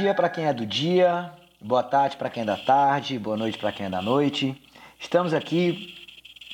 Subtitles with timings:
[0.00, 1.30] Dia para quem é do dia,
[1.60, 4.58] boa tarde para quem é da tarde, boa noite para quem é da noite.
[4.98, 5.94] Estamos aqui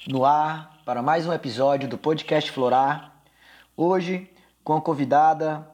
[0.08, 3.12] no ar para mais um episódio do podcast Florar.
[3.76, 4.28] Hoje
[4.64, 5.64] com a convidada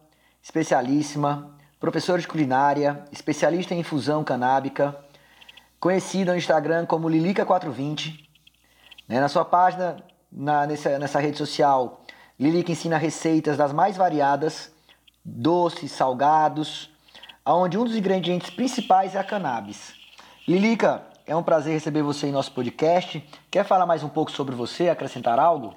[0.43, 4.95] especialíssima, professora de culinária, especialista em infusão canábica,
[5.80, 8.29] conhecida no Instagram como Lilica420.
[9.09, 9.18] Né?
[9.18, 9.96] Na sua página,
[10.30, 12.02] na, nessa, nessa rede social,
[12.38, 14.70] Lilica ensina receitas das mais variadas,
[15.24, 16.91] doces, salgados,
[17.45, 19.95] onde um dos ingredientes principais é a cannabis.
[20.46, 23.20] Lilica, é um prazer receber você em nosso podcast.
[23.51, 25.74] Quer falar mais um pouco sobre você, acrescentar algo?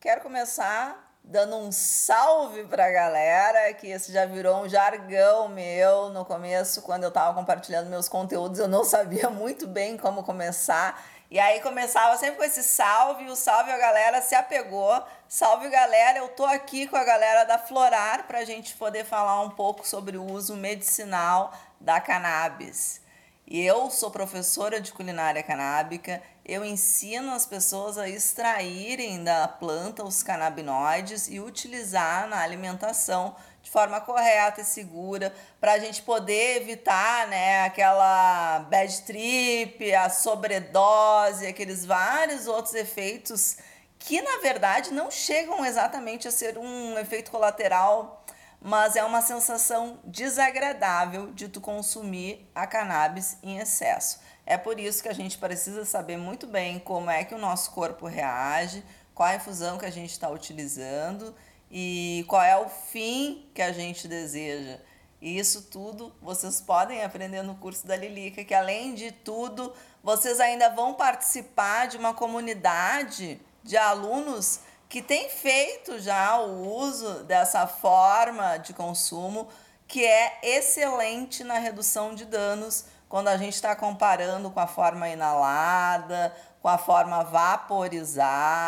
[0.00, 6.08] Quero começar dando um salve para a galera, que esse já virou um jargão meu.
[6.10, 11.02] No começo, quando eu estava compartilhando meus conteúdos, eu não sabia muito bem como começar.
[11.28, 15.02] E aí começava sempre com esse salve, o salve a galera se apegou.
[15.28, 19.40] Salve galera, eu tô aqui com a galera da Florar para a gente poder falar
[19.40, 23.00] um pouco sobre o uso medicinal da cannabis.
[23.48, 30.22] Eu sou professora de culinária canábica, eu ensino as pessoas a extraírem da planta os
[30.22, 37.26] canabinoides e utilizar na alimentação de forma correta e segura, para a gente poder evitar
[37.26, 43.56] né, aquela bad trip, a sobredose, aqueles vários outros efeitos
[43.98, 48.24] que na verdade não chegam exatamente a ser um efeito colateral,
[48.60, 54.20] mas é uma sensação desagradável de tu consumir a cannabis em excesso.
[54.46, 57.72] É por isso que a gente precisa saber muito bem como é que o nosso
[57.72, 61.34] corpo reage, qual a infusão que a gente está utilizando
[61.70, 64.78] e qual é o fim que a gente deseja.
[65.20, 69.72] E isso tudo vocês podem aprender no curso da Lilica, que além de tudo,
[70.02, 77.24] vocês ainda vão participar de uma comunidade de alunos que tem feito já o uso
[77.24, 79.48] dessa forma de consumo,
[79.88, 85.08] que é excelente na redução de danos quando a gente está comparando com a forma
[85.08, 88.66] inalada, com a forma vaporizada,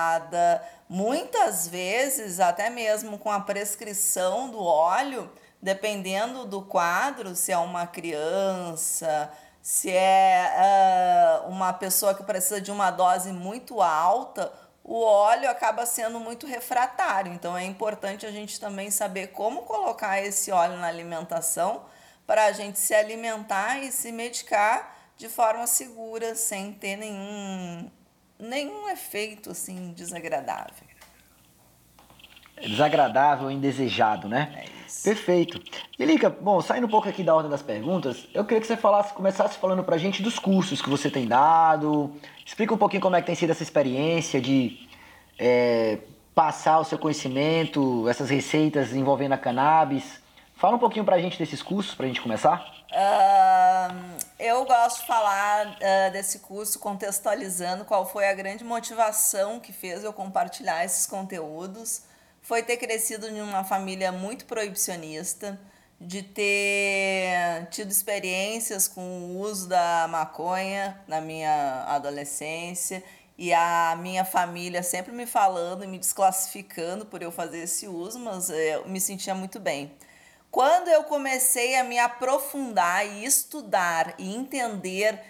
[0.88, 7.86] Muitas vezes, até mesmo com a prescrição do óleo, dependendo do quadro, se é uma
[7.86, 14.50] criança, se é uh, uma pessoa que precisa de uma dose muito alta,
[14.82, 17.34] o óleo acaba sendo muito refratário.
[17.34, 21.82] Então é importante a gente também saber como colocar esse óleo na alimentação
[22.28, 27.90] para a gente se alimentar e se medicar de forma segura, sem ter nenhum
[28.38, 30.86] nenhum efeito assim desagradável.
[32.60, 34.52] Desagradável, indesejado, né?
[34.56, 35.04] É isso.
[35.04, 35.62] Perfeito.
[35.98, 39.14] Elica, bom, saindo um pouco aqui da ordem das perguntas, eu queria que você falasse,
[39.14, 42.12] começasse falando pra gente dos cursos que você tem dado.
[42.44, 44.86] Explica um pouquinho como é que tem sido essa experiência de
[45.38, 45.98] é,
[46.34, 50.20] passar o seu conhecimento, essas receitas envolvendo a cannabis.
[50.58, 52.74] Fala um pouquinho pra gente desses cursos, pra gente começar.
[52.90, 59.72] Uh, eu gosto de falar uh, desse curso contextualizando qual foi a grande motivação que
[59.72, 62.02] fez eu compartilhar esses conteúdos.
[62.42, 65.60] Foi ter crescido em uma família muito proibicionista,
[66.00, 73.04] de ter tido experiências com o uso da maconha na minha adolescência
[73.36, 78.18] e a minha família sempre me falando e me desclassificando por eu fazer esse uso,
[78.18, 79.96] mas eu me sentia muito bem.
[80.50, 85.22] Quando eu comecei a me aprofundar e estudar e entender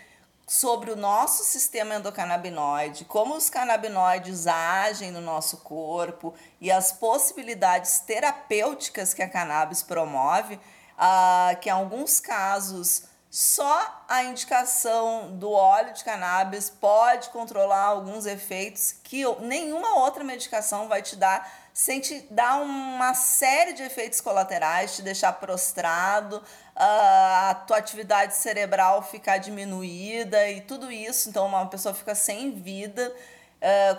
[0.46, 7.98] sobre o nosso sistema endocannabinoide, como os canabinoides agem no nosso corpo e as possibilidades
[8.00, 15.92] terapêuticas que a cannabis promove, uh, que em alguns casos só a indicação do óleo
[15.92, 22.26] de cannabis pode controlar alguns efeitos que nenhuma outra medicação vai te dar sem te
[22.28, 26.42] dar uma série de efeitos colaterais, te deixar prostrado,
[26.74, 31.28] a tua atividade cerebral ficar diminuída e tudo isso.
[31.28, 33.14] Então, uma pessoa fica sem vida.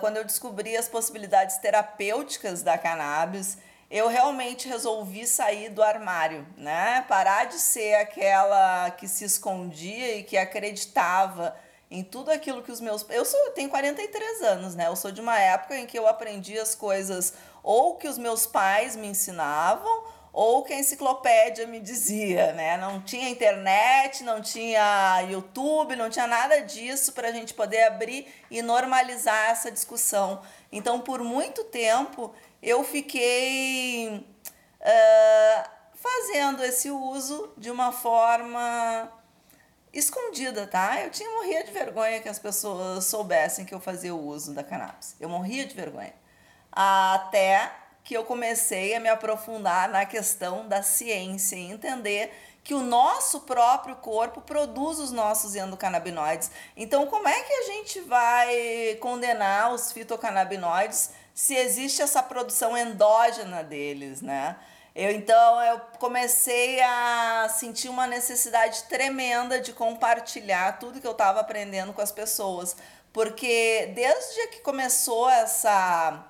[0.00, 3.56] Quando eu descobri as possibilidades terapêuticas da cannabis,
[3.90, 7.02] eu realmente resolvi sair do armário, né?
[7.08, 11.56] Parar de ser aquela que se escondia e que acreditava
[11.90, 13.04] em tudo aquilo que os meus.
[13.08, 14.86] Eu sou, eu tenho 43 anos, né?
[14.86, 18.46] Eu sou de uma época em que eu aprendi as coisas ou que os meus
[18.46, 22.76] pais me ensinavam ou que a enciclopédia me dizia, né?
[22.76, 28.28] Não tinha internet, não tinha YouTube, não tinha nada disso para a gente poder abrir
[28.48, 30.40] e normalizar essa discussão.
[30.70, 32.32] Então, por muito tempo,
[32.62, 34.24] eu fiquei
[34.80, 39.10] uh, fazendo esse uso de uma forma
[39.92, 41.00] escondida, tá?
[41.02, 44.62] Eu tinha morria de vergonha que as pessoas soubessem que eu fazia o uso da
[44.62, 45.16] cannabis.
[45.18, 46.14] Eu morria de vergonha.
[46.72, 47.72] Até
[48.04, 52.32] que eu comecei a me aprofundar na questão da ciência e entender
[52.62, 56.50] que o nosso próprio corpo produz os nossos endocannabinoides.
[56.76, 63.62] Então, como é que a gente vai condenar os fitocannabinoides se existe essa produção endógena
[63.62, 64.56] deles, né?
[64.94, 71.40] Eu então eu comecei a sentir uma necessidade tremenda de compartilhar tudo que eu estava
[71.40, 72.76] aprendendo com as pessoas,
[73.12, 76.24] porque desde que começou essa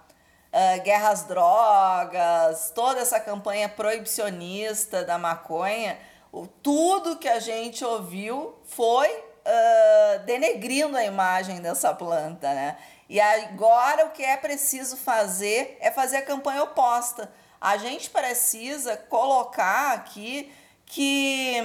[0.53, 5.99] uh, guerra às drogas, toda essa campanha proibicionista da maconha,
[6.31, 12.77] o, tudo que a gente ouviu foi uh, denegrindo a imagem dessa planta, né?
[13.09, 17.29] E agora o que é preciso fazer é fazer a campanha oposta.
[17.61, 20.51] A gente precisa colocar aqui
[20.87, 21.57] que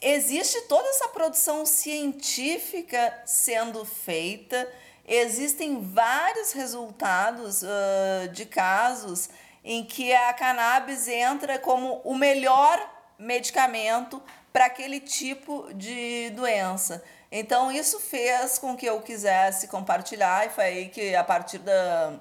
[0.00, 4.66] existe toda essa produção científica sendo feita,
[5.06, 9.28] existem vários resultados uh, de casos
[9.62, 12.78] em que a cannabis entra como o melhor
[13.18, 14.22] medicamento
[14.52, 17.02] para aquele tipo de doença.
[17.30, 22.20] Então, isso fez com que eu quisesse compartilhar, e foi aí que, a partir da,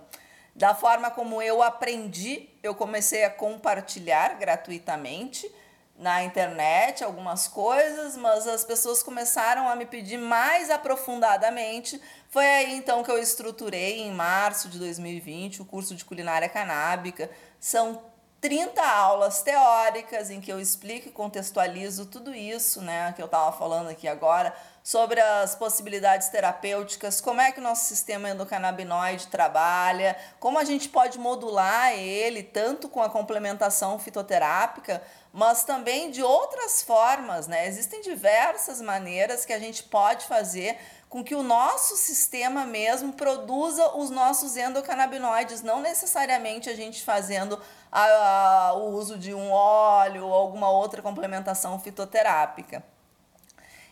[0.55, 5.49] da forma como eu aprendi, eu comecei a compartilhar gratuitamente
[5.97, 12.01] na internet algumas coisas, mas as pessoas começaram a me pedir mais aprofundadamente.
[12.29, 17.29] Foi aí então que eu estruturei em março de 2020 o curso de culinária canábica.
[17.59, 18.01] São
[18.41, 23.55] 30 aulas teóricas em que eu explico e contextualizo tudo isso, né, que eu estava
[23.57, 24.53] falando aqui agora,
[24.83, 30.89] sobre as possibilidades terapêuticas, como é que o nosso sistema endocannabinoide trabalha, como a gente
[30.89, 35.01] pode modular ele tanto com a complementação fitoterápica,
[35.31, 37.65] mas também de outras formas, né?
[37.65, 40.77] Existem diversas maneiras que a gente pode fazer
[41.09, 47.59] com que o nosso sistema mesmo produza os nossos endocannabinoides, não necessariamente a gente fazendo
[47.91, 52.83] a, a, o uso de um óleo ou alguma outra complementação fitoterápica.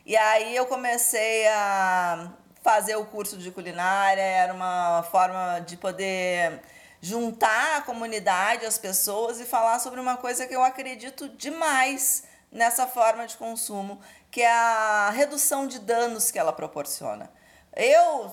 [0.06, 2.32] E aí eu comecei a
[2.64, 6.62] fazer o curso de culinária, era uma forma de poder
[7.00, 12.86] juntar a comunidade, as pessoas e falar sobre uma coisa que eu acredito demais nessa
[12.86, 14.00] forma de consumo,
[14.30, 17.32] que é a redução de danos que ela proporciona.
[17.76, 18.32] Eu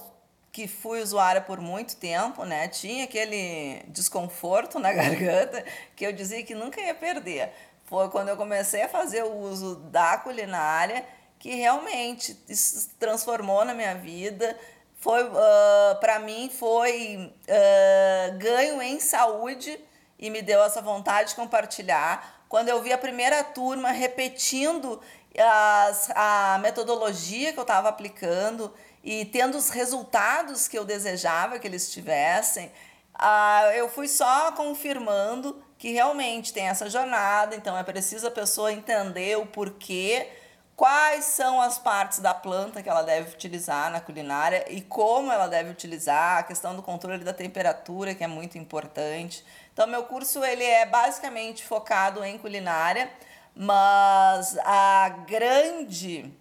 [0.50, 6.43] que fui usuária por muito tempo, né, tinha aquele desconforto na garganta que eu dizia
[6.43, 7.53] que nunca ia perder.
[7.85, 11.05] Foi quando eu comecei a fazer o uso da culinária
[11.38, 14.58] que realmente isso transformou na minha vida.
[15.00, 19.79] Foi uh, para mim foi uh, ganho em saúde
[20.19, 22.43] e me deu essa vontade de compartilhar.
[22.49, 25.00] Quando eu vi a primeira turma repetindo
[25.38, 28.75] as, a metodologia que eu estava aplicando
[29.05, 32.73] e tendo os resultados que eu desejava que eles tivessem,
[33.14, 38.73] uh, eu fui só confirmando que realmente tem essa jornada, então é preciso a pessoa
[38.73, 40.29] entender o porquê,
[40.78, 45.48] quais são as partes da planta que ela deve utilizar na culinária e como ela
[45.48, 49.44] deve utilizar, a questão do controle da temperatura, que é muito importante.
[49.72, 53.10] Então, meu curso ele é basicamente focado em culinária,
[53.56, 56.32] mas a grande,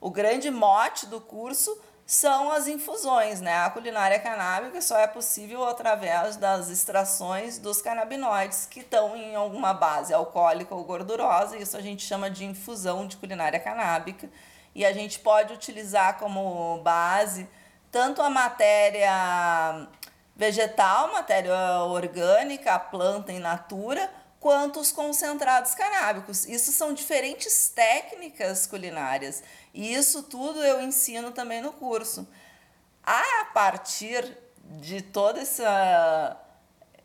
[0.00, 1.76] o grande mote do curso
[2.12, 3.64] são as infusões, né?
[3.64, 9.72] A culinária canábica só é possível através das extrações dos canabinoides que estão em alguma
[9.72, 14.28] base alcoólica ou gordurosa, isso a gente chama de infusão de culinária canábica,
[14.74, 17.48] e a gente pode utilizar como base
[17.90, 19.88] tanto a matéria
[20.36, 24.10] vegetal, matéria orgânica, a planta in natura,
[24.42, 26.44] quanto os concentrados canábicos.
[26.46, 29.40] Isso são diferentes técnicas culinárias
[29.72, 32.26] e isso tudo eu ensino também no curso.
[33.04, 36.36] A partir de todo essa,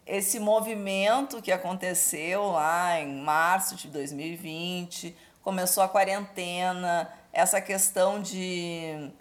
[0.04, 8.96] esse movimento que aconteceu lá em março de 2020, começou a quarentena, essa questão de
[9.00, 9.14] uh,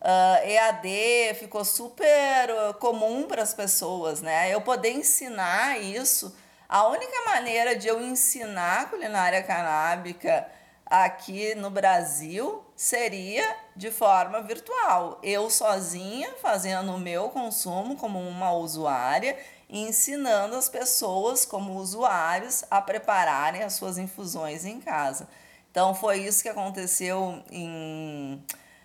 [0.00, 4.54] ah, EAD ficou super comum para as pessoas, né?
[4.54, 6.32] Eu poder ensinar isso
[6.68, 10.46] a única maneira de eu ensinar culinária canábica
[10.86, 15.18] aqui no Brasil seria de forma virtual.
[15.22, 19.36] Eu sozinha fazendo o meu consumo como uma usuária
[19.68, 25.28] ensinando as pessoas como usuários a prepararem as suas infusões em casa.
[25.70, 28.42] Então foi isso que aconteceu em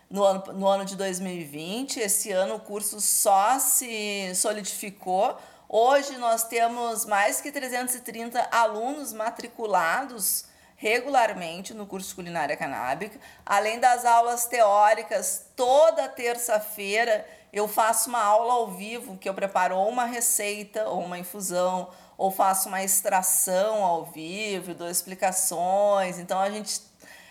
[0.10, 2.00] no ano, no ano de 2020.
[2.00, 5.38] Esse ano o curso só se solidificou
[5.72, 10.46] Hoje nós temos mais que 330 alunos matriculados
[10.76, 17.24] regularmente no curso de culinária canábica, além das aulas teóricas toda terça-feira
[17.54, 21.92] eu faço uma aula ao vivo que eu preparo ou uma receita ou uma infusão,
[22.18, 26.18] ou faço uma extração ao vivo, dou explicações.
[26.18, 26.82] Então a gente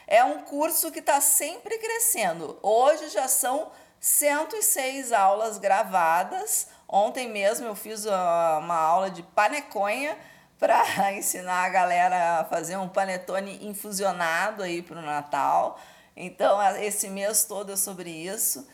[0.07, 2.57] é um curso que está sempre crescendo.
[2.63, 6.69] Hoje já são 106 aulas gravadas.
[6.89, 10.17] Ontem mesmo eu fiz uma aula de paneconha
[10.59, 15.79] para ensinar a galera a fazer um panetone infusionado aí para o Natal.
[16.17, 18.67] Então, esse mês todo é sobre isso.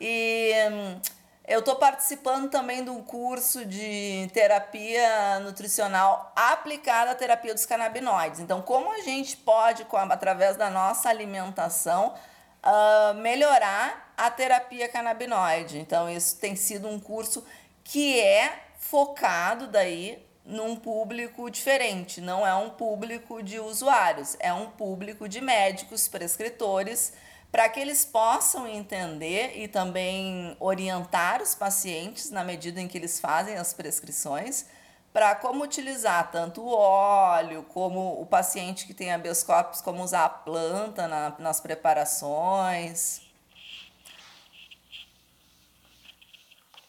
[0.00, 1.00] E hum,
[1.48, 8.38] eu estou participando também de um curso de terapia nutricional aplicada à terapia dos canabinoides.
[8.38, 12.14] Então, como a gente pode, através da nossa alimentação,
[12.62, 15.78] uh, melhorar a terapia canabinoide.
[15.78, 17.44] Então, isso tem sido um curso
[17.84, 24.70] que é focado daí num público diferente, não é um público de usuários, é um
[24.70, 27.12] público de médicos, prescritores,
[27.50, 33.20] para que eles possam entender e também orientar os pacientes na medida em que eles
[33.20, 34.66] fazem as prescrições,
[35.12, 39.10] para como utilizar tanto o óleo, como o paciente que tem
[39.46, 43.21] corpus, como usar a planta na, nas preparações.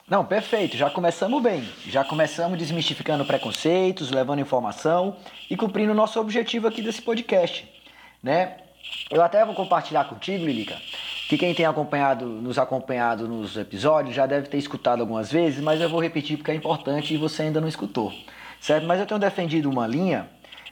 [0.09, 0.75] Não, perfeito.
[0.75, 1.63] Já começamos bem.
[1.87, 5.15] Já começamos desmistificando preconceitos, levando informação
[5.49, 7.69] e cumprindo o nosso objetivo aqui desse podcast,
[8.21, 8.57] né?
[9.09, 10.75] Eu até vou compartilhar contigo, Lilica,
[11.29, 15.79] que quem tem acompanhado, nos acompanhado nos episódios já deve ter escutado algumas vezes, mas
[15.79, 18.13] eu vou repetir porque é importante e você ainda não escutou,
[18.59, 18.85] certo?
[18.85, 20.29] Mas eu tenho defendido uma linha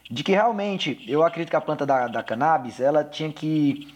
[0.09, 3.87] de que realmente eu acredito que a planta da, da cannabis ela tinha que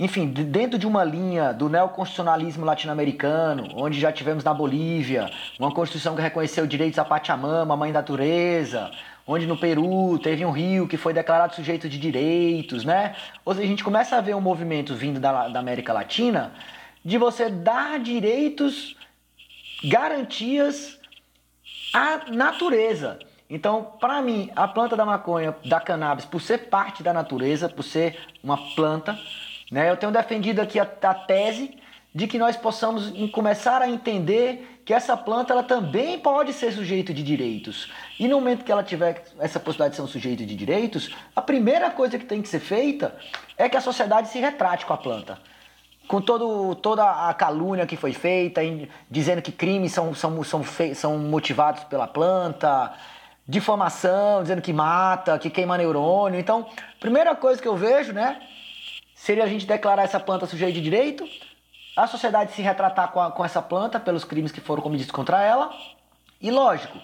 [0.00, 6.16] enfim, dentro de uma linha do neoconstitucionalismo latino-americano, onde já tivemos na Bolívia uma constituição
[6.16, 8.90] que reconheceu direitos à Pachamama, mãe natureza,
[9.26, 13.14] onde no Peru teve um rio que foi declarado sujeito de direitos, né?
[13.44, 16.54] Ou seja, a gente começa a ver um movimento vindo da, da América Latina
[17.04, 18.96] de você dar direitos,
[19.84, 20.98] garantias
[21.92, 23.18] à natureza.
[23.50, 27.82] Então, para mim, a planta da maconha, da cannabis, por ser parte da natureza, por
[27.82, 29.18] ser uma planta,
[29.70, 29.90] né?
[29.90, 31.78] Eu tenho defendido aqui a, a tese
[32.14, 37.14] de que nós possamos começar a entender que essa planta ela também pode ser sujeito
[37.14, 37.90] de direitos.
[38.18, 41.40] E no momento que ela tiver essa possibilidade de ser um sujeito de direitos, a
[41.40, 43.16] primeira coisa que tem que ser feita
[43.56, 45.38] é que a sociedade se retrate com a planta.
[46.08, 48.60] Com todo, toda a calúnia que foi feita,
[49.08, 50.64] dizendo que crimes são, são, são,
[50.96, 52.92] são motivados pela planta,
[53.46, 56.40] difamação, dizendo que mata, que queima neurônio.
[56.40, 56.66] Então,
[56.98, 58.40] primeira coisa que eu vejo, né,
[59.20, 61.28] seria a gente declarar essa planta sujeita de direito,
[61.94, 65.42] a sociedade se retratar com, a, com essa planta pelos crimes que foram cometidos contra
[65.42, 65.70] ela,
[66.40, 66.98] e lógico,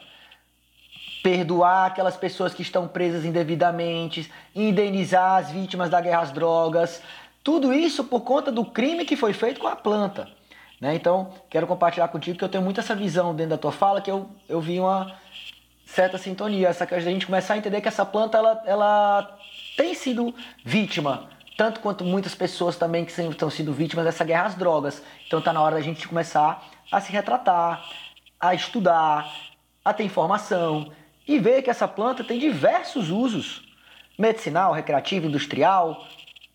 [1.23, 7.03] perdoar aquelas pessoas que estão presas indevidamente, indenizar as vítimas da guerra às drogas,
[7.45, 10.27] tudo isso por conta do crime que foi feito com a planta.
[10.81, 10.95] Né?
[10.95, 14.11] Então, quero compartilhar contigo que eu tenho muito essa visão dentro da tua fala, que
[14.11, 15.15] eu, eu vi uma
[15.85, 19.39] certa sintonia, essa que a gente começar a entender que essa planta ela, ela
[19.77, 24.55] tem sido vítima tanto quanto muitas pessoas também que estão sendo vítimas dessa guerra às
[24.55, 25.03] drogas.
[25.27, 27.85] Então está na hora da gente começar a se retratar,
[28.39, 29.33] a estudar,
[29.85, 30.93] a ter informação
[31.27, 33.63] e ver que essa planta tem diversos usos:
[34.19, 36.07] medicinal, recreativo, industrial,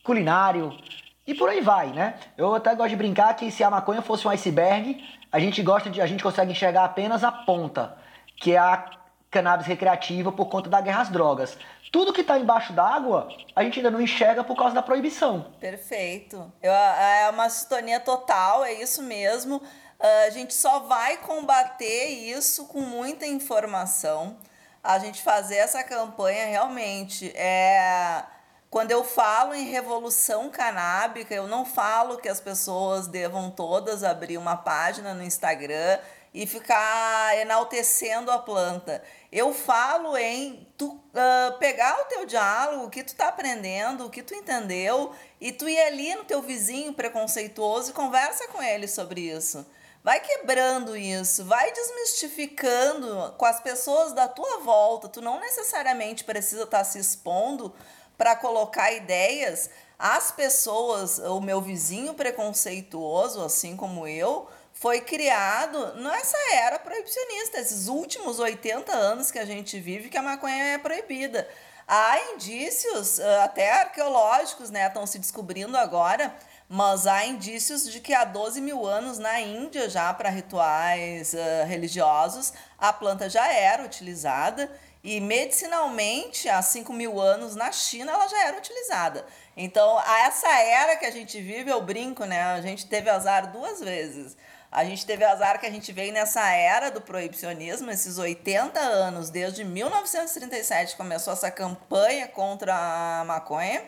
[0.04, 0.78] culinário
[1.26, 2.16] e por aí vai, né?
[2.38, 5.90] Eu até gosto de brincar que se a maconha fosse um iceberg, a gente gosta
[5.90, 7.98] de a gente consegue enxergar apenas a ponta,
[8.36, 8.86] que é a
[9.30, 11.58] cannabis recreativa por conta da guerra às drogas.
[11.92, 15.54] Tudo que está embaixo d'água, a gente ainda não enxerga por causa da proibição.
[15.60, 16.52] Perfeito.
[16.64, 19.62] Eu, é uma sintonia total, é isso mesmo.
[20.00, 24.38] Ah, a gente só vai combater isso com muita informação.
[24.84, 28.24] A gente fazer essa campanha realmente é.
[28.70, 34.38] Quando eu falo em revolução canábica, eu não falo que as pessoas devam todas abrir
[34.38, 36.00] uma página no Instagram
[36.34, 39.04] e ficar enaltecendo a planta.
[39.32, 44.10] Eu falo em tu uh, pegar o teu diálogo, o que tu tá aprendendo, o
[44.10, 48.88] que tu entendeu, e tu ir ali no teu vizinho preconceituoso e conversa com ele
[48.88, 49.66] sobre isso.
[50.04, 55.08] Vai quebrando isso, vai desmistificando com as pessoas da tua volta.
[55.08, 57.72] Tu não necessariamente precisa estar tá se expondo
[58.18, 59.70] para colocar ideias.
[60.00, 64.50] As pessoas, o meu vizinho preconceituoso, assim como eu,
[64.82, 70.24] foi criado nessa era proibicionista, esses últimos 80 anos que a gente vive que a
[70.24, 71.48] maconha é proibida.
[71.88, 76.34] Há indícios, ah, até arqueológicos, né, estão se descobrindo agora,
[76.68, 81.68] mas há indícios de que há 12 mil anos na Índia, já para rituais uh,
[81.68, 84.68] religiosos, a planta já era utilizada
[85.04, 89.26] e medicinalmente, há 5 mil anos na China, ela já era utilizada.
[89.56, 92.42] Então, essa era que a gente vive, eu brinco, né?
[92.42, 94.36] A gente teve azar duas vezes
[94.72, 99.30] A gente teve azar que a gente veio nessa era do proibicionismo, esses 80 anos,
[99.30, 103.84] desde 1937 começou essa campanha contra a maconha.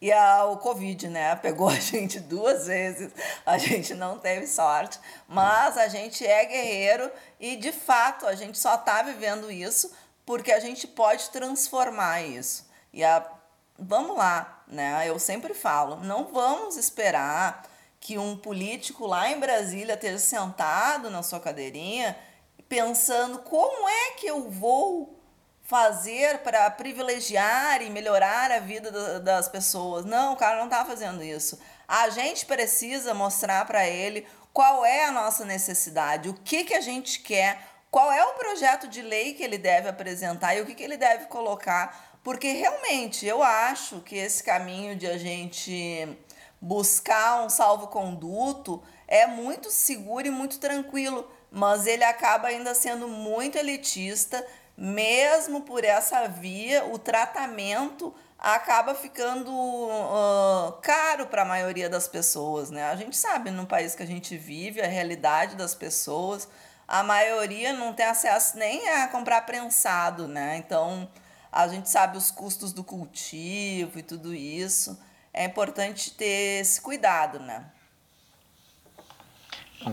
[0.00, 1.34] E a, o Covid, né?
[1.42, 3.12] Pegou a gente duas vezes.
[3.44, 4.98] A gente não teve sorte.
[5.28, 7.10] Mas a gente é guerreiro
[7.40, 9.92] e, de fato, a gente só está vivendo isso
[10.24, 12.64] porque a gente pode transformar isso.
[12.92, 13.24] E a,
[13.78, 15.04] vamos lá, né?
[15.08, 17.71] Eu sempre falo, não vamos esperar
[18.02, 22.18] que um político lá em Brasília esteja sentado na sua cadeirinha
[22.68, 25.20] pensando como é que eu vou
[25.62, 30.04] fazer para privilegiar e melhorar a vida das pessoas.
[30.04, 31.60] Não, o cara não está fazendo isso.
[31.86, 36.80] A gente precisa mostrar para ele qual é a nossa necessidade, o que, que a
[36.80, 40.74] gente quer, qual é o projeto de lei que ele deve apresentar e o que,
[40.74, 42.18] que ele deve colocar.
[42.24, 46.18] Porque realmente eu acho que esse caminho de a gente
[46.62, 53.58] buscar um salvo-conduto é muito seguro e muito tranquilo, mas ele acaba ainda sendo muito
[53.58, 54.42] elitista
[54.76, 62.70] mesmo por essa via, o tratamento acaba ficando uh, caro para a maioria das pessoas,
[62.70, 62.84] né?
[62.90, 66.48] A gente sabe no país que a gente vive, a realidade das pessoas,
[66.88, 70.56] a maioria não tem acesso nem a comprar prensado, né?
[70.56, 71.08] Então,
[71.52, 74.98] a gente sabe os custos do cultivo e tudo isso.
[75.32, 77.64] É importante ter esse cuidado, né?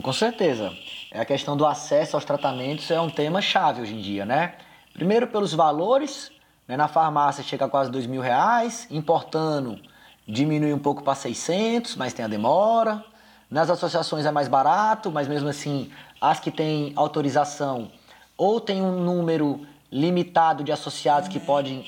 [0.02, 0.72] Com certeza.
[1.14, 4.56] A questão do acesso aos tratamentos é um tema chave hoje em dia, né?
[4.94, 6.32] Primeiro pelos valores,
[6.68, 6.78] né?
[6.78, 9.82] na farmácia chega a quase dois mil reais, importando
[10.30, 13.04] diminui um pouco para 600, mas tem a demora.
[13.50, 15.92] Nas associações é mais barato, mas mesmo assim
[16.22, 17.92] as que têm autorização
[18.38, 21.84] ou tem um número limitado de associados que podem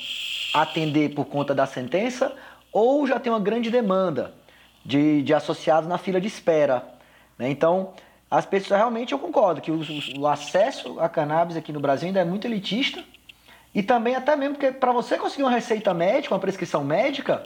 [0.53, 2.33] atender por conta da sentença,
[2.71, 4.33] ou já tem uma grande demanda
[4.85, 6.85] de, de associados na fila de espera.
[7.37, 7.49] Né?
[7.49, 7.93] Então,
[8.29, 9.81] as pessoas realmente eu concordo que o,
[10.17, 13.03] o, acesso a cannabis aqui no Brasil ainda é muito elitista.
[13.73, 17.43] E também até mesmo porque para você conseguir uma receita médica, uma prescrição médica,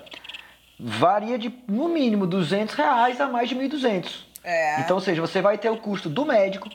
[0.79, 4.25] varia de no mínimo 200 reais a mais de 1.200.
[4.43, 4.81] É.
[4.81, 6.69] Então, ou seja, você vai ter o custo do médico,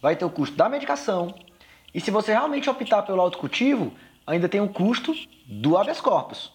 [0.00, 1.34] vai ter o custo da medicação.
[1.94, 3.92] E se você realmente optar pelo autocultivo,
[4.26, 5.14] ainda tem o custo
[5.46, 6.50] do habeas corpus.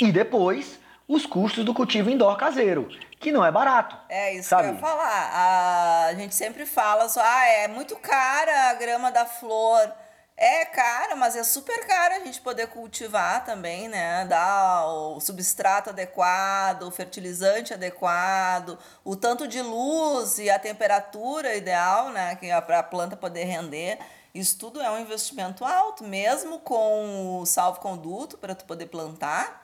[0.00, 3.98] E depois, os custos do cultivo indoor caseiro, que não é barato.
[4.08, 4.62] É isso sabe?
[4.62, 6.06] que eu ia falar.
[6.06, 9.92] A gente sempre fala só, ah, é muito cara a grama da flor.
[10.38, 14.24] É cara, mas é super caro a gente poder cultivar também, né?
[14.24, 22.08] Dar o substrato adequado, o fertilizante adequado, o tanto de luz e a temperatura ideal,
[22.08, 22.38] né?
[22.66, 23.98] Para a planta poder render.
[24.34, 29.59] Isso tudo é um investimento alto, mesmo com o salvo-conduto para tu poder plantar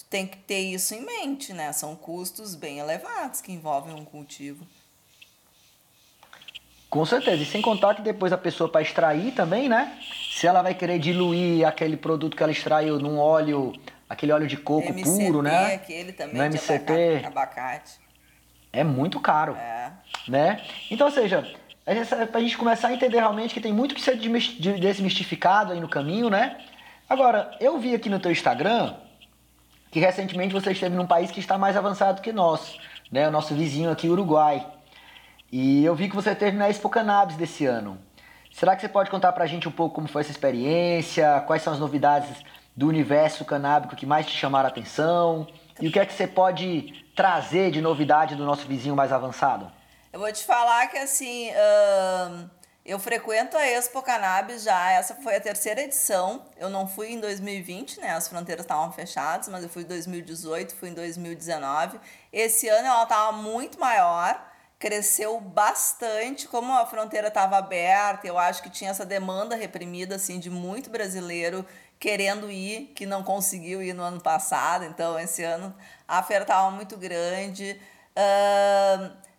[0.00, 1.72] tu tem que ter isso em mente, né?
[1.72, 4.66] São custos bem elevados que envolvem um cultivo.
[6.88, 7.42] Com certeza.
[7.42, 9.98] E sem contar que depois a pessoa para extrair também, né?
[10.32, 13.72] Se ela vai querer diluir aquele produto que ela extraiu num óleo,
[14.08, 15.74] aquele óleo de coco MCT, puro, né?
[15.74, 18.00] aquele também no MCT, abacate.
[18.72, 19.54] É muito caro.
[19.54, 19.92] É.
[20.26, 20.64] Né?
[20.90, 21.46] Então, ou seja,
[21.84, 25.80] é para a gente começar a entender realmente que tem muito que ser desmistificado aí
[25.80, 26.56] no caminho, né?
[27.08, 28.94] Agora, eu vi aqui no teu Instagram
[29.90, 32.78] que recentemente você esteve num país que está mais avançado que nós,
[33.10, 33.28] né?
[33.28, 34.66] O nosso vizinho aqui, Uruguai.
[35.50, 37.98] E eu vi que você esteve na Expo Cannabis desse ano.
[38.52, 41.42] Será que você pode contar pra gente um pouco como foi essa experiência?
[41.46, 42.44] Quais são as novidades
[42.76, 45.46] do universo canábico que mais te chamaram a atenção?
[45.80, 49.70] E o que é que você pode trazer de novidade do nosso vizinho mais avançado?
[50.12, 51.50] Eu vou te falar que assim.
[51.50, 56.42] Uh eu frequento a Expo Cannabis já, essa foi a terceira edição.
[56.56, 58.12] Eu não fui em 2020, né?
[58.12, 62.00] As fronteiras estavam fechadas, mas eu fui em 2018, fui em 2019.
[62.32, 64.42] Esse ano ela estava muito maior,
[64.78, 66.48] cresceu bastante.
[66.48, 70.88] Como a fronteira estava aberta, eu acho que tinha essa demanda reprimida assim de muito
[70.88, 71.66] brasileiro
[71.98, 74.86] querendo ir, que não conseguiu ir no ano passado.
[74.86, 75.74] Então, esse ano
[76.08, 77.78] a feira estava muito grande.
[78.16, 79.29] Uh,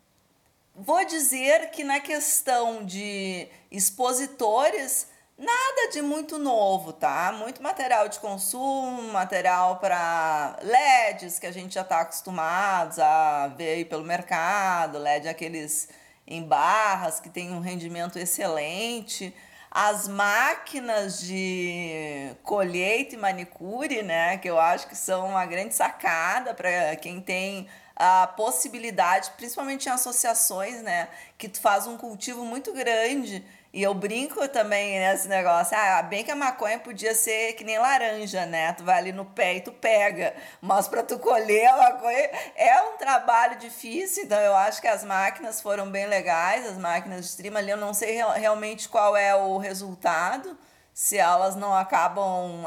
[0.83, 7.31] Vou dizer que na questão de expositores, nada de muito novo, tá?
[7.37, 13.75] Muito material de consumo, material para LEDs que a gente já está acostumados a ver
[13.75, 15.87] aí pelo mercado, LED aqueles
[16.25, 19.35] em barras que tem um rendimento excelente.
[19.69, 26.55] As máquinas de colheita e manicure, né, que eu acho que são uma grande sacada
[26.55, 27.69] para quem tem
[28.01, 33.93] a possibilidade, principalmente em associações, né, que tu faz um cultivo muito grande E eu
[33.93, 38.73] brinco também nesse negócio, ah, bem que a maconha podia ser que nem laranja, né?
[38.73, 40.33] Tu vai ali no pé e tu pega.
[40.61, 45.05] Mas para tu colher a maconha é um trabalho difícil, então eu acho que as
[45.05, 49.33] máquinas foram bem legais, as máquinas de stream ali, eu não sei realmente qual é
[49.35, 50.57] o resultado,
[50.93, 52.65] se elas não acabam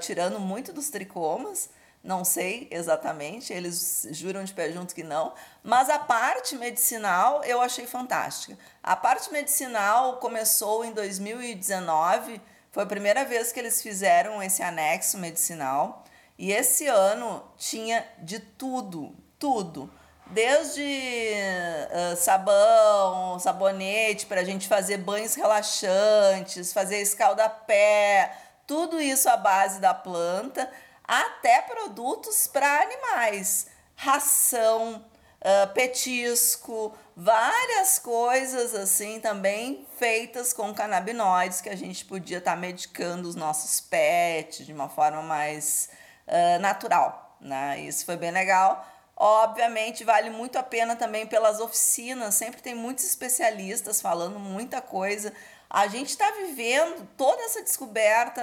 [0.00, 1.68] tirando muito dos tricomas,
[2.06, 7.60] não sei exatamente, eles juram de pé junto que não, mas a parte medicinal eu
[7.60, 8.56] achei fantástica.
[8.80, 12.40] A parte medicinal começou em 2019,
[12.70, 16.04] foi a primeira vez que eles fizeram esse anexo medicinal,
[16.38, 19.90] e esse ano tinha de tudo, tudo.
[20.28, 29.36] Desde uh, sabão, sabonete para a gente fazer banhos relaxantes, fazer escaldapé, tudo isso à
[29.36, 30.68] base da planta
[31.06, 35.04] até produtos para animais, ração,
[35.40, 42.56] uh, petisco, várias coisas assim também feitas com canabinoides que a gente podia estar tá
[42.56, 45.88] medicando os nossos pets de uma forma mais
[46.26, 47.80] uh, natural, né?
[47.80, 48.86] Isso foi bem legal.
[49.18, 55.32] Obviamente, vale muito a pena também pelas oficinas, sempre tem muitos especialistas falando muita coisa
[55.68, 58.40] a gente está vivendo toda essa descoberta,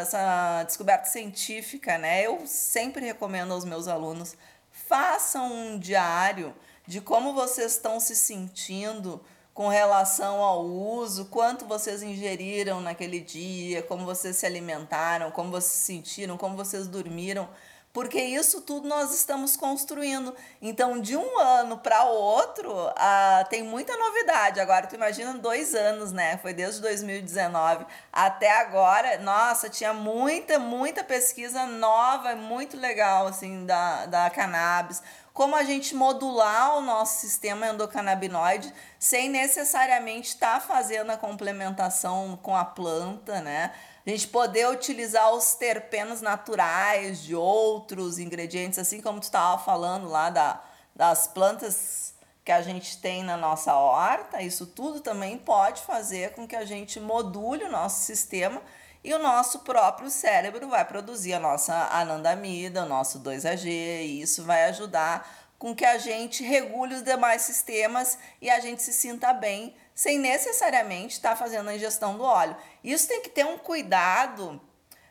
[0.00, 2.26] essa descoberta científica, né?
[2.26, 4.36] Eu sempre recomendo aos meus alunos,
[4.70, 6.54] façam um diário
[6.86, 9.20] de como vocês estão se sentindo
[9.54, 15.72] com relação ao uso, quanto vocês ingeriram naquele dia, como vocês se alimentaram, como vocês
[15.72, 17.48] se sentiram, como vocês dormiram
[17.96, 20.36] porque isso tudo nós estamos construindo.
[20.60, 24.60] Então, de um ano para outro, ah, tem muita novidade.
[24.60, 26.36] Agora, tu imagina dois anos, né?
[26.36, 29.16] Foi desde 2019 até agora.
[29.20, 35.02] Nossa, tinha muita, muita pesquisa nova, muito legal, assim, da, da cannabis.
[35.32, 42.38] Como a gente modular o nosso sistema endocannabinoide sem necessariamente estar tá fazendo a complementação
[42.42, 43.72] com a planta, né?
[44.06, 50.08] A gente poder utilizar os terpenos naturais de outros ingredientes, assim como tu estava falando
[50.08, 50.62] lá da,
[50.94, 52.14] das plantas
[52.44, 56.64] que a gente tem na nossa horta, isso tudo também pode fazer com que a
[56.64, 58.62] gente module o nosso sistema
[59.02, 64.44] e o nosso próprio cérebro vai produzir a nossa anandamida, o nosso 2AG, e isso
[64.44, 69.32] vai ajudar com que a gente regule os demais sistemas e a gente se sinta
[69.32, 72.54] bem sem necessariamente estar tá fazendo a ingestão do óleo.
[72.84, 74.60] Isso tem que ter um cuidado.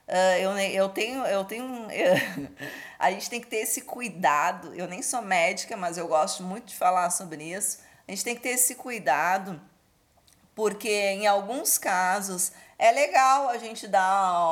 [0.07, 2.13] Uh, eu, eu tenho, eu tenho, eu,
[2.99, 4.75] a gente tem que ter esse cuidado.
[4.75, 7.79] Eu nem sou médica, mas eu gosto muito de falar sobre isso.
[8.07, 9.59] A gente tem que ter esse cuidado,
[10.53, 14.43] porque em alguns casos é legal a gente dar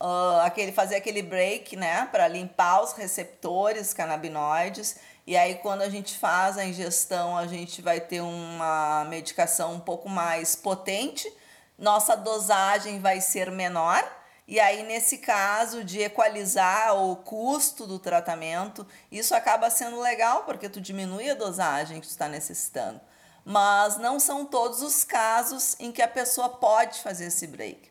[0.00, 5.88] uh, aquele, fazer aquele break, né, para limpar os receptores canabinoides e aí, quando a
[5.88, 11.32] gente faz a ingestão, a gente vai ter uma medicação um pouco mais potente,
[11.78, 14.04] nossa dosagem vai ser menor.
[14.46, 20.68] E aí, nesse caso de equalizar o custo do tratamento, isso acaba sendo legal, porque
[20.68, 23.00] tu diminui a dosagem que tu está necessitando.
[23.42, 27.90] Mas não são todos os casos em que a pessoa pode fazer esse break.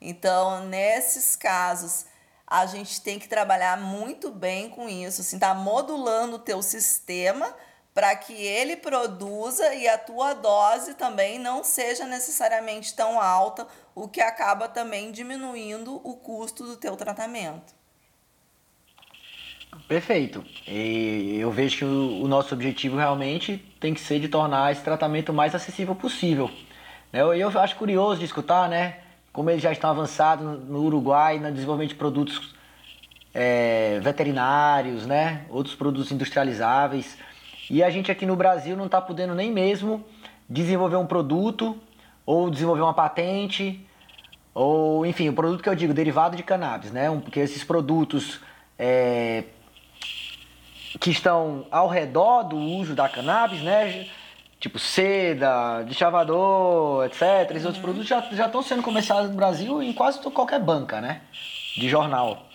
[0.00, 2.06] Então, nesses casos
[2.50, 7.54] a gente tem que trabalhar muito bem com isso, assim, tá modulando o teu sistema
[7.92, 14.08] para que ele produza e a tua dose também não seja necessariamente tão alta, o
[14.08, 17.74] que acaba também diminuindo o custo do teu tratamento.
[19.86, 20.44] Perfeito.
[20.66, 25.32] E eu vejo que o, nosso objetivo realmente tem que ser de tornar esse tratamento
[25.32, 26.50] mais acessível possível.
[27.12, 27.20] Né?
[27.20, 29.00] Eu, eu acho curioso de escutar, né?
[29.32, 32.54] Como eles já estão avançados no Uruguai no desenvolvimento de produtos
[33.34, 35.44] é, veterinários, né?
[35.48, 37.16] outros produtos industrializáveis.
[37.70, 40.04] E a gente aqui no Brasil não está podendo nem mesmo
[40.48, 41.78] desenvolver um produto
[42.24, 43.86] ou desenvolver uma patente
[44.54, 47.08] ou enfim, o produto que eu digo, derivado de cannabis, né?
[47.22, 48.40] Porque esses produtos
[48.76, 49.44] é,
[50.98, 54.08] que estão ao redor do uso da cannabis, né?
[54.58, 57.50] Tipo seda, de chavador, etc.
[57.50, 61.20] Esses outros produtos já, já estão sendo comercializados no Brasil em quase qualquer banca, né?
[61.76, 62.46] De jornal.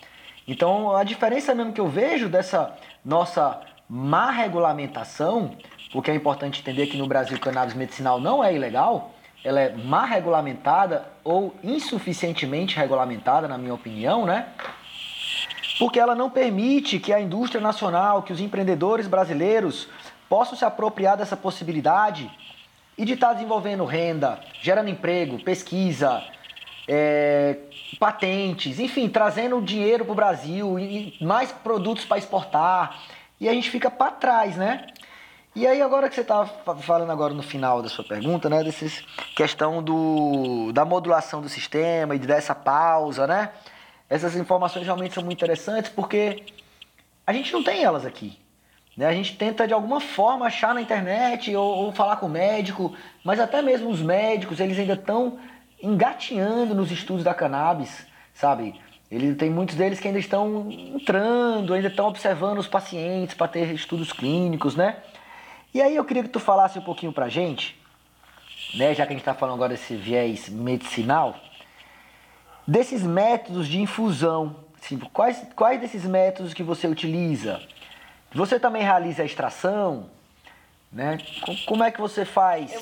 [0.46, 5.56] Então a diferença mesmo que eu vejo dessa nossa má regulamentação,
[5.92, 9.12] porque é importante entender que no Brasil cannabis medicinal não é ilegal,
[9.42, 14.48] ela é má regulamentada ou insuficientemente regulamentada, na minha opinião, né?
[15.78, 19.88] Porque ela não permite que a indústria nacional, que os empreendedores brasileiros
[20.34, 22.28] possam se apropriar dessa possibilidade
[22.98, 26.24] e de estar tá desenvolvendo renda, gerando emprego, pesquisa,
[26.88, 27.56] é,
[28.00, 33.00] patentes, enfim, trazendo dinheiro para o Brasil e mais produtos para exportar.
[33.40, 34.88] E a gente fica para trás, né?
[35.54, 39.04] E aí agora que você estava falando agora no final da sua pergunta, né, dessa
[39.36, 43.52] questão do, da modulação do sistema e de dar essa pausa, né?
[44.10, 46.42] Essas informações realmente são muito interessantes porque
[47.24, 48.42] a gente não tem elas aqui.
[48.96, 49.06] Né?
[49.06, 52.94] A gente tenta de alguma forma achar na internet ou, ou falar com o médico,
[53.24, 55.38] mas até mesmo os médicos, eles ainda estão
[55.82, 58.80] engatinhando nos estudos da cannabis, sabe?
[59.10, 63.72] Ele tem muitos deles que ainda estão entrando, ainda estão observando os pacientes para ter
[63.74, 64.96] estudos clínicos, né?
[65.72, 67.78] E aí eu queria que tu falasse um pouquinho pra gente,
[68.74, 71.36] né, já que a gente está falando agora desse viés medicinal,
[72.66, 74.56] desses métodos de infusão.
[74.80, 77.60] Assim, quais, quais desses métodos que você utiliza?
[78.34, 80.10] Você também realiza a extração?
[80.90, 81.18] Né?
[81.66, 82.72] Como é que você faz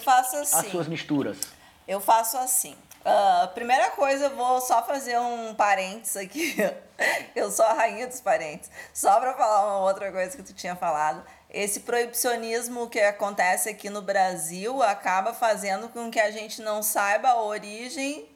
[0.54, 0.66] assim.
[0.66, 1.38] as suas misturas?
[1.86, 2.74] Eu faço assim.
[3.04, 6.56] Uh, primeira coisa, eu vou só fazer um parênteses aqui.
[7.36, 8.70] eu sou a rainha dos parênteses.
[8.94, 11.22] Só para falar uma outra coisa que tu tinha falado.
[11.50, 17.28] Esse proibicionismo que acontece aqui no Brasil acaba fazendo com que a gente não saiba
[17.28, 18.26] a origem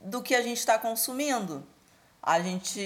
[0.00, 1.66] do que a gente está consumindo
[2.22, 2.80] a gente,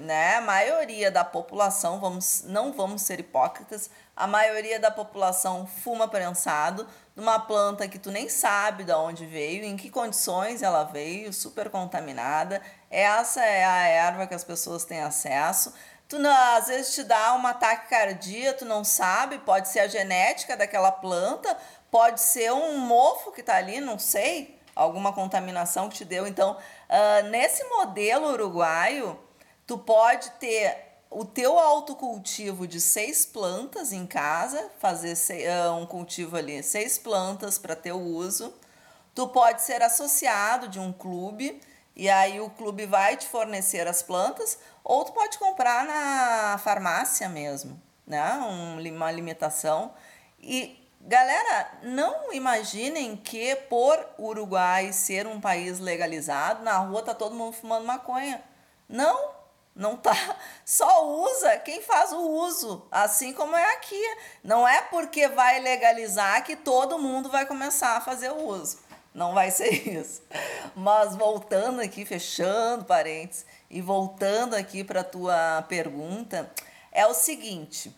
[0.00, 6.08] né, a maioria da população, vamos, não vamos ser hipócritas, a maioria da população fuma
[6.08, 11.32] prensado numa planta que tu nem sabe de onde veio, em que condições ela veio,
[11.32, 12.62] super contaminada.
[12.90, 15.74] Essa é a erva que as pessoas têm acesso.
[16.08, 19.88] Tu não, às vezes te dá um ataque cardíaco, tu não sabe, pode ser a
[19.88, 21.54] genética daquela planta,
[21.90, 26.26] pode ser um mofo que tá ali, não sei alguma contaminação que te deu.
[26.26, 26.56] Então,
[26.88, 29.18] uh, nesse modelo uruguaio,
[29.66, 30.76] tu pode ter
[31.10, 35.14] o teu autocultivo de seis plantas em casa, fazer
[35.48, 38.52] uh, um cultivo ali, seis plantas para teu uso.
[39.14, 41.60] Tu pode ser associado de um clube
[41.98, 47.28] e aí o clube vai te fornecer as plantas, ou tu pode comprar na farmácia
[47.28, 48.34] mesmo, né?
[48.34, 49.92] Um, uma limitação.
[50.38, 57.34] E Galera, não imaginem que por Uruguai ser um país legalizado, na rua tá todo
[57.34, 58.44] mundo fumando maconha.
[58.86, 59.30] Não,
[59.74, 60.12] não tá.
[60.66, 63.98] Só usa quem faz o uso, assim como é aqui.
[64.44, 68.78] Não é porque vai legalizar que todo mundo vai começar a fazer o uso.
[69.14, 70.20] Não vai ser isso.
[70.76, 76.52] Mas voltando aqui, fechando parênteses e voltando aqui para tua pergunta,
[76.92, 77.96] é o seguinte,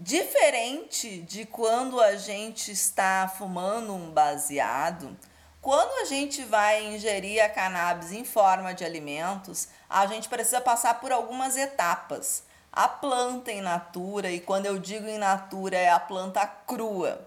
[0.00, 5.18] Diferente de quando a gente está fumando um baseado,
[5.60, 11.00] quando a gente vai ingerir a cannabis em forma de alimentos, a gente precisa passar
[11.00, 12.44] por algumas etapas.
[12.72, 17.26] A planta in natura, e quando eu digo in natura, é a planta crua.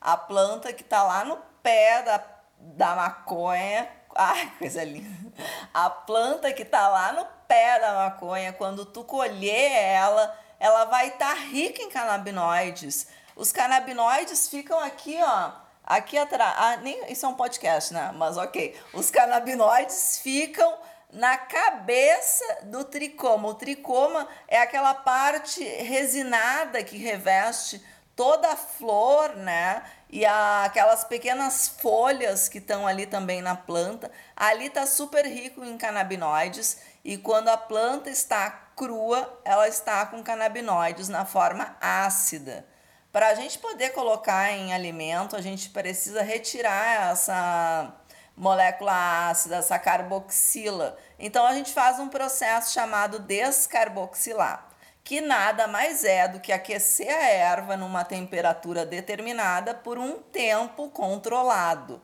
[0.00, 2.24] A planta que está lá no pé da,
[2.60, 3.88] da maconha.
[4.14, 5.32] Ai, coisa linda.
[5.74, 11.08] A planta que está lá no pé da maconha, quando tu colher ela, ela vai
[11.08, 13.08] estar tá rica em canabinoides.
[13.36, 15.52] Os canabinoides ficam aqui, ó,
[15.84, 16.54] aqui atrás.
[16.56, 18.12] Ah, nem isso é um podcast, né?
[18.14, 18.78] Mas ok.
[18.92, 20.78] Os canabinoides ficam
[21.12, 23.48] na cabeça do tricoma.
[23.48, 27.82] O tricoma é aquela parte resinada que reveste
[28.14, 29.82] toda a flor, né?
[30.10, 34.10] E a, aquelas pequenas folhas que estão ali também na planta.
[34.36, 40.22] Ali tá super rico em canabinoides e quando a planta está crua, ela está com
[40.22, 42.64] canabinoides na forma ácida.
[43.10, 47.92] Para a gente poder colocar em alimento, a gente precisa retirar essa
[48.36, 50.96] molécula ácida, essa carboxila.
[51.18, 54.68] Então a gente faz um processo chamado descarboxilar,
[55.02, 60.88] que nada mais é do que aquecer a erva numa temperatura determinada por um tempo
[60.90, 62.00] controlado.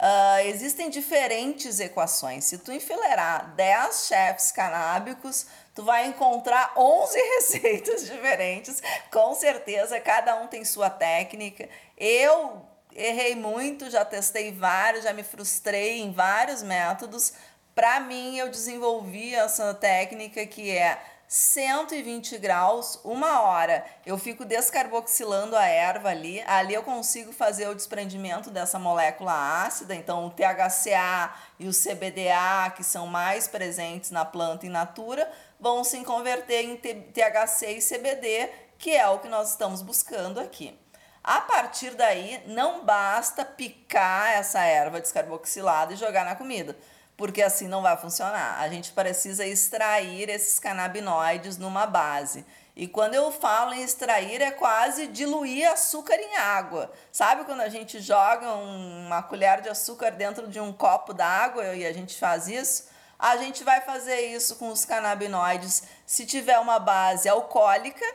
[0.00, 2.44] Uh, existem diferentes equações.
[2.44, 8.82] Se tu enfileirar 10 chefes canábicos, tu vai encontrar 11 receitas diferentes.
[9.12, 11.68] Com certeza, cada um tem sua técnica.
[11.96, 12.62] Eu
[12.94, 17.32] errei muito, já testei vários, já me frustrei em vários métodos.
[17.74, 23.86] Para mim, eu desenvolvi essa técnica que é 120 graus, uma hora.
[24.04, 26.42] Eu fico descarboxilando a erva ali.
[26.44, 29.94] Ali eu consigo fazer o desprendimento dessa molécula ácida.
[29.94, 35.84] Então, o THCA e o CBDA, que são mais presentes na planta in natura, vão
[35.84, 40.78] se converter em THC e CBD, que é o que nós estamos buscando aqui.
[41.22, 46.76] A partir daí, não basta picar essa erva descarboxilada e jogar na comida
[47.20, 48.58] porque assim não vai funcionar.
[48.58, 52.46] A gente precisa extrair esses canabinoides numa base.
[52.74, 56.90] E quando eu falo em extrair, é quase diluir açúcar em água.
[57.12, 61.84] Sabe quando a gente joga uma colher de açúcar dentro de um copo d'água e
[61.84, 62.88] a gente faz isso?
[63.20, 65.82] A gente vai fazer isso com os canabinoides.
[66.06, 68.06] Se tiver uma base alcoólica,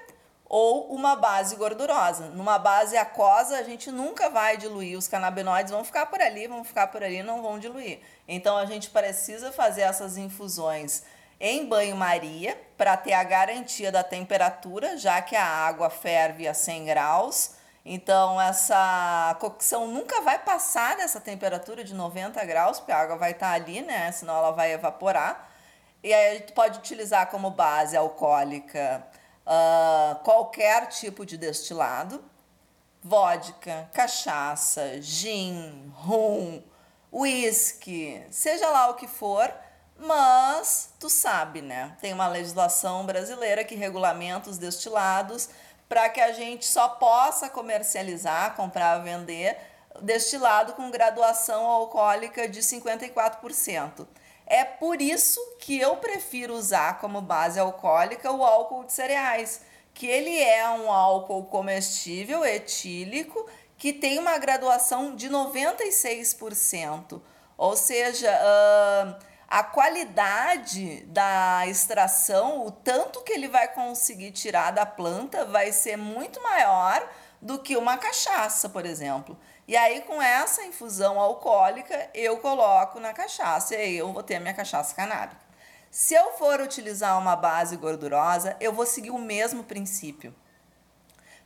[0.47, 2.27] ou uma base gordurosa.
[2.29, 6.63] Numa base aquosa, a gente nunca vai diluir, os canabinoides vão ficar por ali, vão
[6.63, 7.99] ficar por ali, não vão diluir.
[8.27, 11.03] Então a gente precisa fazer essas infusões
[11.39, 16.85] em banho-maria para ter a garantia da temperatura, já que a água ferve a 100
[16.85, 17.54] graus.
[17.85, 23.31] Então essa cocção nunca vai passar dessa temperatura de 90 graus, porque a água vai
[23.31, 24.11] estar tá ali, né?
[24.11, 25.51] Senão ela vai evaporar.
[26.03, 29.05] E aí gente pode utilizar como base alcoólica
[29.45, 32.23] uh, qualquer tipo de destilado,
[33.03, 36.63] vodka, cachaça, gin, rum,
[37.13, 39.53] whisky, seja lá o que for,
[39.97, 41.95] mas tu sabe, né?
[42.01, 45.49] Tem uma legislação brasileira que regulamenta os destilados
[45.87, 49.57] para que a gente só possa comercializar, comprar, vender
[50.01, 54.05] destilado com graduação alcoólica de 54%.
[54.45, 59.61] É por isso que eu prefiro usar como base alcoólica o álcool de cereais,
[59.93, 67.21] que ele é um álcool comestível etílico que tem uma graduação de 96%.
[67.57, 69.15] Ou seja, uh,
[69.55, 75.95] a qualidade da extração, o tanto que ele vai conseguir tirar da planta, vai ser
[75.95, 77.01] muito maior
[77.41, 79.39] do que uma cachaça, por exemplo.
[79.65, 84.35] E aí, com essa infusão alcoólica, eu coloco na cachaça e aí eu vou ter
[84.35, 85.39] a minha cachaça canábica.
[85.89, 90.35] Se eu for utilizar uma base gordurosa, eu vou seguir o mesmo princípio.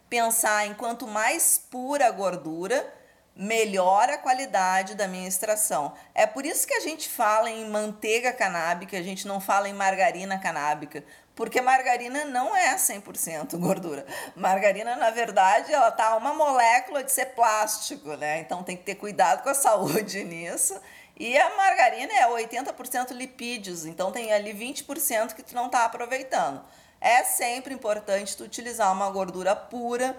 [0.09, 2.91] Pensar em quanto mais pura a gordura,
[3.39, 5.93] melhor a qualidade da minha extração.
[6.13, 9.73] É por isso que a gente fala em manteiga canábica, a gente não fala em
[9.73, 14.05] margarina canábica, porque margarina não é 100% gordura.
[14.35, 18.41] Margarina, na verdade, ela tá uma molécula de ser plástico, né?
[18.41, 20.77] Então tem que ter cuidado com a saúde nisso.
[21.15, 26.61] E a margarina é 80% lipídios, então tem ali 20% que tu não tá aproveitando.
[26.99, 30.13] É sempre importante tu utilizar uma gordura pura,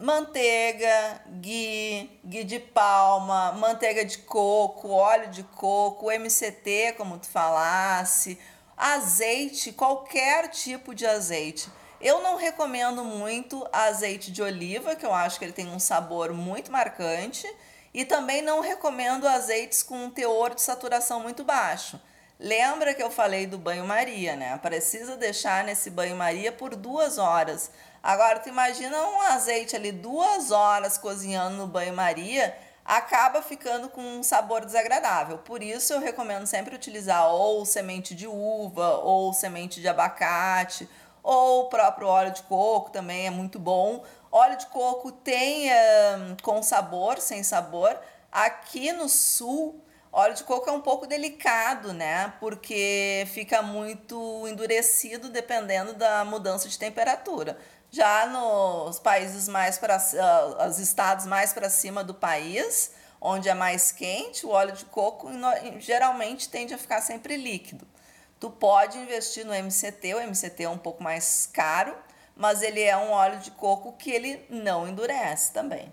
[0.00, 8.38] manteiga, ghee, ghee de palma, manteiga de coco, óleo de coco, MCT, como tu falasse,
[8.80, 11.68] Azeite, qualquer tipo de azeite.
[12.00, 16.32] Eu não recomendo muito azeite de oliva, que eu acho que ele tem um sabor
[16.32, 17.46] muito marcante,
[17.92, 22.00] e também não recomendo azeites com um teor de saturação muito baixo.
[22.38, 24.56] Lembra que eu falei do banho-maria, né?
[24.56, 27.70] Precisa deixar nesse banho-maria por duas horas.
[28.02, 34.22] Agora, tu imagina um azeite ali duas horas cozinhando no banho-maria, acaba ficando com um
[34.22, 35.38] sabor desagradável.
[35.38, 40.88] Por isso eu recomendo sempre utilizar ou semente de uva, ou semente de abacate,
[41.22, 44.02] ou o próprio óleo de coco também é muito bom.
[44.32, 47.98] Óleo de coco tem um, com sabor, sem sabor.
[48.32, 52.32] Aqui no sul, óleo de coco é um pouco delicado, né?
[52.40, 57.58] Porque fica muito endurecido dependendo da mudança de temperatura.
[57.90, 63.54] Já nos países mais para uh, os estados mais para cima do país, onde é
[63.54, 65.28] mais quente, o óleo de coco
[65.78, 67.86] geralmente tende a ficar sempre líquido.
[68.38, 71.94] Tu pode investir no MCT, o MCT é um pouco mais caro,
[72.34, 75.92] mas ele é um óleo de coco que ele não endurece também.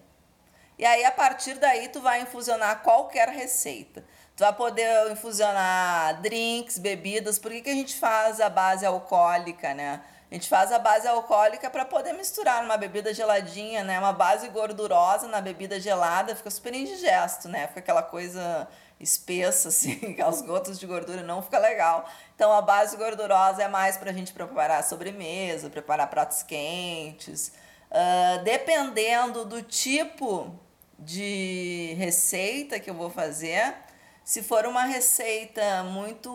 [0.77, 4.03] E aí a partir daí tu vai infusionar qualquer receita.
[4.35, 7.39] Tu vai poder infusionar drinks, bebidas.
[7.39, 10.01] Por que, que a gente faz a base alcoólica, né?
[10.29, 13.97] A gente faz a base alcoólica para poder misturar numa bebida geladinha, né?
[13.97, 17.65] Uma base gordurosa na bebida gelada, fica super indigesto, né?
[17.67, 18.67] Fica aquela coisa
[18.99, 22.07] espessa, assim, aquelas gotas de gordura, não fica legal.
[22.35, 27.53] Então a base gordurosa é mais para a gente preparar sobremesa, preparar pratos quentes.
[27.89, 30.59] Uh, dependendo do tipo
[30.97, 33.75] de receita que eu vou fazer,
[34.23, 36.29] se for uma receita muito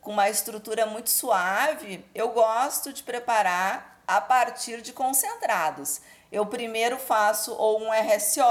[0.00, 6.02] com uma estrutura muito suave, eu gosto de preparar a partir de concentrados.
[6.30, 8.42] Eu primeiro faço ou um RSO,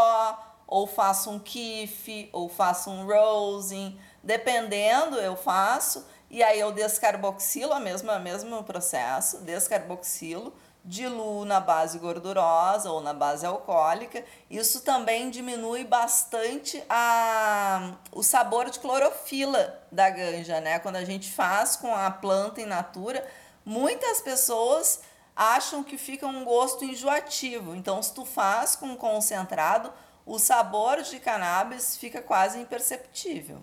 [0.66, 7.74] ou faço um kiff, ou faço um rosing, dependendo eu faço, e aí eu descarboxilo,
[7.74, 10.52] a mesma mesmo processo, descarboxilo,
[10.86, 14.24] diluo na base gordurosa ou na base alcoólica.
[14.50, 20.80] Isso também diminui bastante a, o sabor de clorofila da ganja, né?
[20.80, 23.26] Quando a gente faz com a planta in natura,
[23.66, 25.02] muitas pessoas
[25.36, 27.76] acham que fica um gosto enjoativo.
[27.76, 29.92] Então, se tu faz com concentrado,
[30.26, 33.62] o sabor de cannabis fica quase imperceptível.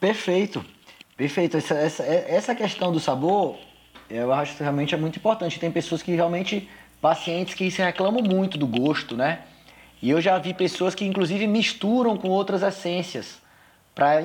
[0.00, 0.64] Perfeito,
[1.16, 1.56] perfeito.
[1.56, 3.56] Essa, essa, essa questão do sabor
[4.10, 5.58] eu acho que realmente é muito importante.
[5.58, 6.68] Tem pessoas que realmente,
[7.00, 9.40] pacientes que se reclamam muito do gosto, né?
[10.02, 13.40] E eu já vi pessoas que inclusive misturam com outras essências
[13.94, 14.20] para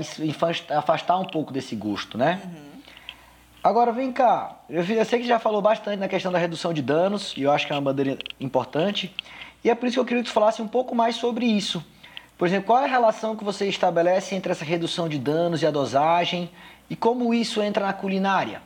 [0.77, 2.41] afastar um pouco desse gosto, né?
[2.43, 2.71] Uhum.
[3.63, 6.81] Agora vem cá, eu, eu sei que já falou bastante na questão da redução de
[6.81, 9.13] danos, e eu acho que é uma bandeira importante,
[9.63, 11.83] e é por isso que eu queria que você falasse um pouco mais sobre isso.
[12.39, 15.67] Por exemplo, qual é a relação que você estabelece entre essa redução de danos e
[15.67, 16.49] a dosagem,
[16.89, 18.63] e como isso entra na culinária?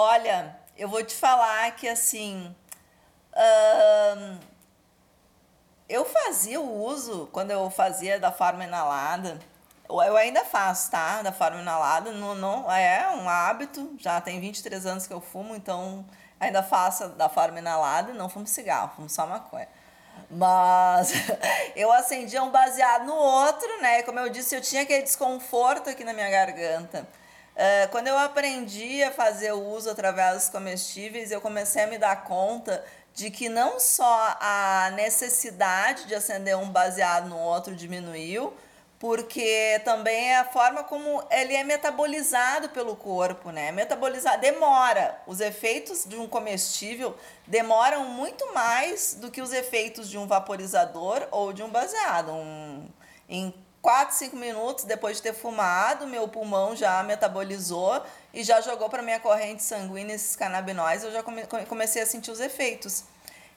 [0.00, 2.54] Olha, eu vou te falar que assim.
[3.34, 4.38] Uh,
[5.88, 9.40] eu fazia o uso, quando eu fazia da forma inalada,
[9.88, 11.20] eu ainda faço, tá?
[11.22, 15.56] Da forma inalada, não, não é um hábito, já tem 23 anos que eu fumo,
[15.56, 16.06] então
[16.38, 19.66] ainda faço da forma inalada, não fumo cigarro, fumo só maconha.
[20.30, 21.12] Mas
[21.74, 24.04] eu acendia um baseado no outro, né?
[24.04, 27.04] Como eu disse, eu tinha aquele desconforto aqui na minha garganta.
[27.58, 31.98] Uh, quando eu aprendi a fazer o uso através dos comestíveis, eu comecei a me
[31.98, 38.52] dar conta de que não só a necessidade de acender um baseado no outro diminuiu,
[38.96, 43.72] porque também é a forma como ele é metabolizado pelo corpo, né?
[43.72, 45.20] Metabolizar demora.
[45.26, 51.26] Os efeitos de um comestível demoram muito mais do que os efeitos de um vaporizador
[51.32, 52.30] ou de um baseado.
[52.30, 52.88] Um,
[53.80, 58.02] 4, 5 minutos depois de ter fumado, meu pulmão já metabolizou
[58.34, 62.30] e já jogou para minha corrente sanguínea esses canabinóides, eu já come, comecei a sentir
[62.30, 63.04] os efeitos.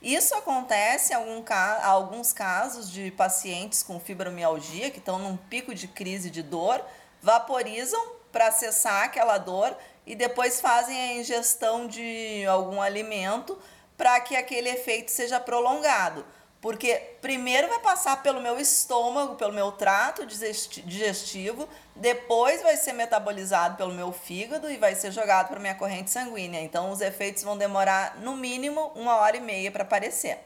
[0.01, 1.43] Isso acontece em algum,
[1.83, 6.83] alguns casos de pacientes com fibromialgia que estão num pico de crise de dor,
[7.21, 13.57] vaporizam para cessar aquela dor e depois fazem a ingestão de algum alimento
[13.95, 16.25] para que aquele efeito seja prolongado.
[16.61, 23.77] Porque primeiro vai passar pelo meu estômago, pelo meu trato digestivo, depois vai ser metabolizado
[23.77, 26.61] pelo meu fígado e vai ser jogado para minha corrente sanguínea.
[26.61, 30.37] Então os efeitos vão demorar no mínimo uma hora e meia para aparecer.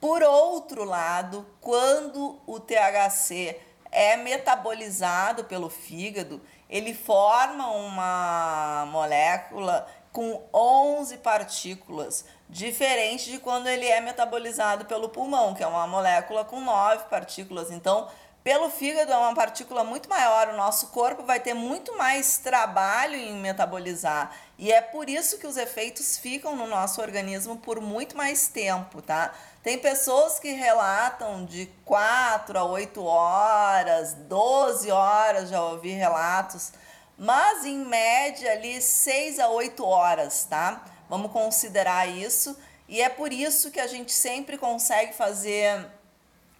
[0.00, 6.40] Por outro lado, quando o THC é metabolizado pelo fígado,
[6.70, 12.24] ele forma uma molécula com 11 partículas
[12.54, 17.68] diferente de quando ele é metabolizado pelo pulmão, que é uma molécula com nove partículas.
[17.68, 18.06] Então,
[18.44, 23.16] pelo fígado é uma partícula muito maior, o nosso corpo vai ter muito mais trabalho
[23.16, 24.30] em metabolizar.
[24.56, 29.02] E é por isso que os efeitos ficam no nosso organismo por muito mais tempo,
[29.02, 29.34] tá?
[29.60, 36.72] Tem pessoas que relatam de 4 a 8 horas, 12 horas, já ouvi relatos,
[37.18, 40.93] mas em média ali 6 a 8 horas, tá?
[41.14, 42.58] Vamos considerar isso.
[42.88, 45.86] E é por isso que a gente sempre consegue fazer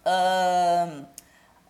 [0.07, 1.05] uh,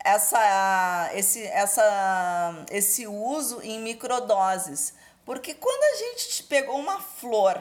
[0.05, 4.93] essa, esse, essa, esse uso em microdoses.
[5.24, 7.59] Porque quando a gente pegou uma flor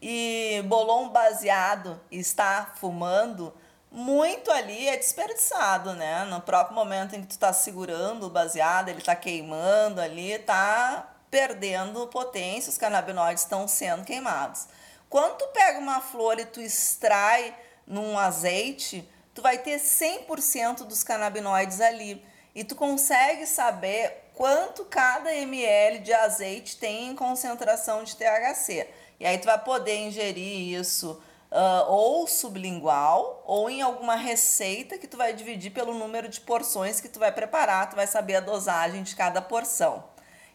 [0.00, 3.52] e bolou um baseado e está fumando,
[3.92, 6.24] muito ali é desperdiçado, né?
[6.24, 11.12] No próprio momento em que tu está segurando o baseado, ele está queimando ali, está
[11.30, 14.66] perdendo potência, os canabinoides estão sendo queimados.
[15.08, 17.54] Quando tu pega uma flor e tu extrai
[17.86, 22.24] num azeite, tu vai ter 100% dos canabinoides ali.
[22.54, 28.88] E tu consegue saber quanto cada ml de azeite tem em concentração de THC.
[29.20, 35.06] E aí tu vai poder ingerir isso uh, ou sublingual ou em alguma receita que
[35.06, 38.40] tu vai dividir pelo número de porções que tu vai preparar, tu vai saber a
[38.40, 40.04] dosagem de cada porção.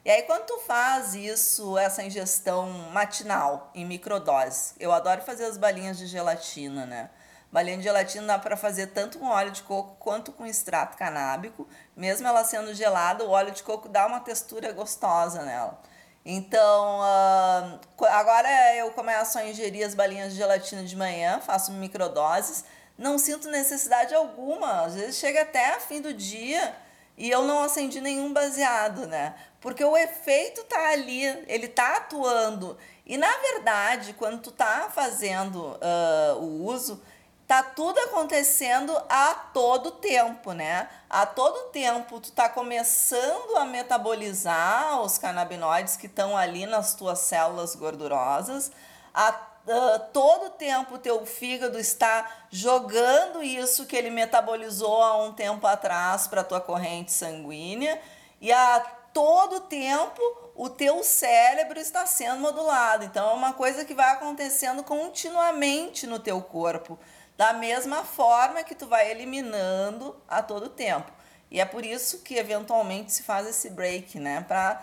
[0.04, 5.58] E aí, quando tu faz isso, essa ingestão matinal em microdose, eu adoro fazer as
[5.58, 7.12] balinhas de gelatina, né?
[7.52, 11.68] Balinha de gelatina dá para fazer tanto com óleo de coco quanto com extrato canábico.
[11.96, 15.80] Mesmo ela sendo gelada, o óleo de coco dá uma textura gostosa nela.
[16.26, 22.64] Então, uh, agora eu começo a ingerir as balinhas de gelatina de manhã, faço microdoses,
[22.98, 24.86] não sinto necessidade alguma.
[24.86, 26.74] Às vezes chega até a fim do dia
[27.22, 29.36] e eu não acendi nenhum baseado, né?
[29.60, 32.76] Porque o efeito tá ali, ele tá atuando.
[33.06, 37.00] E na verdade, quando tu tá fazendo uh, o uso,
[37.46, 40.90] tá tudo acontecendo a todo tempo, né?
[41.08, 47.20] A todo tempo tu tá começando a metabolizar os canabinoides que estão ali nas tuas
[47.20, 48.72] células gordurosas.
[49.14, 55.66] A uh, todo tempo teu fígado está jogando isso que ele metabolizou há um tempo
[55.68, 58.00] atrás para tua corrente sanguínea
[58.40, 58.80] e a
[59.14, 60.22] todo tempo
[60.56, 63.06] o teu cérebro está sendo modulado.
[63.06, 67.00] Então é uma coisa que vai acontecendo continuamente no teu corpo,
[67.38, 71.12] da mesma forma que tu vai eliminando a todo tempo.
[71.50, 74.82] E é por isso que eventualmente se faz esse break, né, para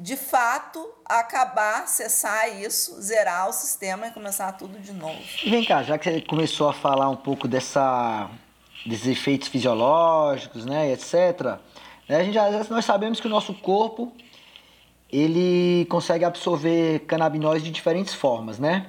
[0.00, 5.20] de fato acabar, cessar isso, zerar o sistema e começar tudo de novo.
[5.44, 8.30] Vem cá, já que você começou a falar um pouco dessa
[8.86, 11.58] desses efeitos fisiológicos, né, etc.
[12.08, 12.16] Né?
[12.16, 12.38] A gente,
[12.70, 14.10] nós sabemos que o nosso corpo
[15.12, 18.86] ele consegue absorver canabinóides de diferentes formas, né?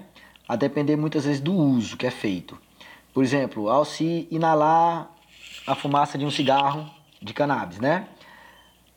[0.47, 2.57] A depender muitas vezes do uso que é feito.
[3.13, 5.09] Por exemplo, ao se inalar
[5.67, 6.89] a fumaça de um cigarro
[7.21, 8.07] de cannabis, né?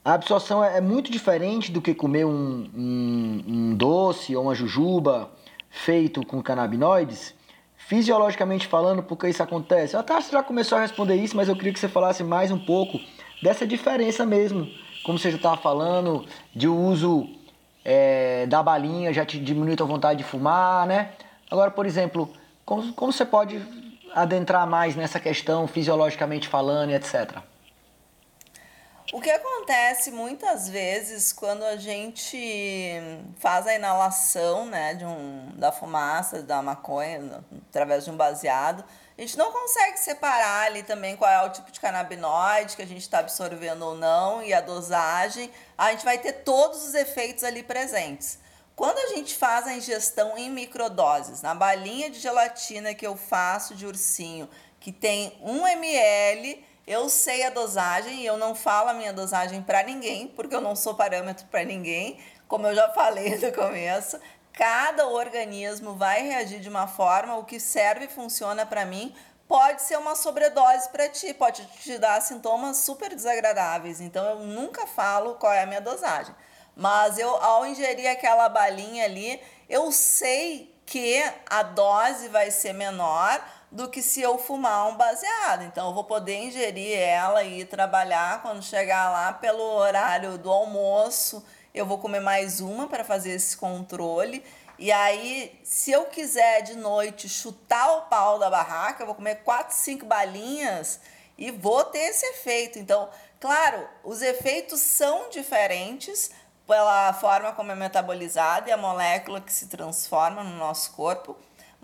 [0.05, 4.55] A absorção é, é muito diferente do que comer um, um, um doce ou uma
[4.55, 5.30] jujuba
[5.70, 7.34] feito com canabinoides.
[7.78, 9.96] Fisiologicamente falando, por que isso acontece?
[9.96, 12.59] Até você já começou a responder isso, mas eu queria que você falasse mais um
[12.59, 13.00] pouco
[13.42, 14.68] dessa diferença mesmo.
[15.05, 17.26] Como você já estava falando, de uso
[17.82, 21.12] é, da balinha já te diminui a vontade de fumar, né?
[21.50, 22.30] Agora, por exemplo,
[22.66, 23.59] como, como você pode
[24.14, 27.38] adentrar mais nessa questão fisiologicamente falando e etc?
[29.12, 32.98] O que acontece muitas vezes quando a gente
[33.38, 38.82] faz a inalação né, de um, da fumaça, da maconha, através de um baseado,
[39.16, 42.86] a gente não consegue separar ali também qual é o tipo de canabinoide que a
[42.86, 45.50] gente está absorvendo ou não e a dosagem.
[45.76, 48.38] A gente vai ter todos os efeitos ali presentes.
[48.74, 53.74] Quando a gente faz a ingestão em microdoses, na balinha de gelatina que eu faço
[53.74, 54.48] de ursinho,
[54.80, 59.62] que tem 1 ml, eu sei a dosagem e eu não falo a minha dosagem
[59.62, 64.18] para ninguém, porque eu não sou parâmetro para ninguém, como eu já falei no começo.
[64.53, 69.14] Cada organismo vai reagir de uma forma, o que serve e funciona para mim
[69.49, 74.01] pode ser uma sobredose para ti, pode te dar sintomas super desagradáveis.
[74.01, 76.35] Então eu nunca falo qual é a minha dosagem.
[76.76, 83.43] Mas eu, ao ingerir aquela balinha ali, eu sei que a dose vai ser menor
[83.74, 85.64] do que se eu fumar um baseado.
[85.64, 91.44] Então, eu vou poder ingerir ela e trabalhar quando chegar lá pelo horário do almoço.
[91.74, 94.44] Eu vou comer mais uma para fazer esse controle.
[94.78, 99.42] E aí, se eu quiser de noite chutar o pau da barraca, eu vou comer
[99.42, 101.00] quatro, cinco balinhas
[101.36, 102.78] e vou ter esse efeito.
[102.78, 103.08] Então,
[103.40, 106.30] claro, os efeitos são diferentes,
[106.64, 111.36] pela forma como é metabolizada e a molécula que se transforma no nosso corpo.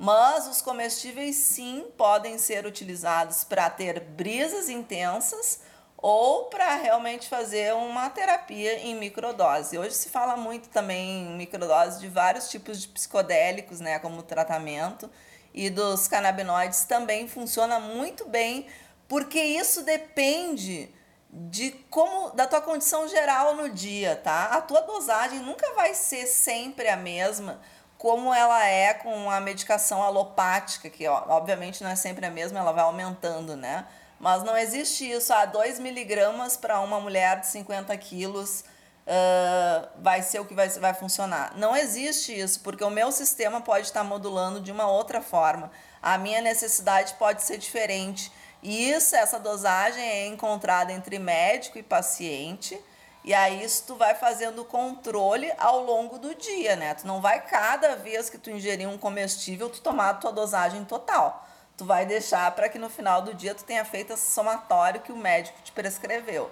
[0.03, 5.61] Mas os comestíveis sim podem ser utilizados para ter brisas intensas
[5.95, 9.77] ou para realmente fazer uma terapia em microdose.
[9.77, 15.11] Hoje se fala muito também em microdose de vários tipos de psicodélicos, né, como tratamento,
[15.53, 18.69] e dos canabinoides também funciona muito bem,
[19.07, 20.89] porque isso depende
[21.29, 24.47] de como da tua condição geral no dia, tá?
[24.47, 27.61] A tua dosagem nunca vai ser sempre a mesma
[28.01, 32.73] como ela é com a medicação alopática, que obviamente não é sempre a mesma, ela
[32.73, 33.87] vai aumentando, né?
[34.19, 38.65] Mas não existe isso, a ah, 2 miligramas para uma mulher de 50 quilos
[39.07, 41.53] uh, vai ser o que vai, vai funcionar.
[41.59, 45.71] Não existe isso, porque o meu sistema pode estar modulando de uma outra forma.
[46.01, 48.33] A minha necessidade pode ser diferente.
[48.63, 52.81] E isso, essa dosagem é encontrada entre médico e paciente.
[53.23, 56.95] E aí isso tu vai fazendo controle ao longo do dia, né?
[56.95, 60.85] Tu não vai cada vez que tu ingerir um comestível, tu tomar a tua dosagem
[60.85, 61.47] total.
[61.77, 65.13] Tu vai deixar para que no final do dia tu tenha feito esse somatório que
[65.13, 66.51] o médico te prescreveu.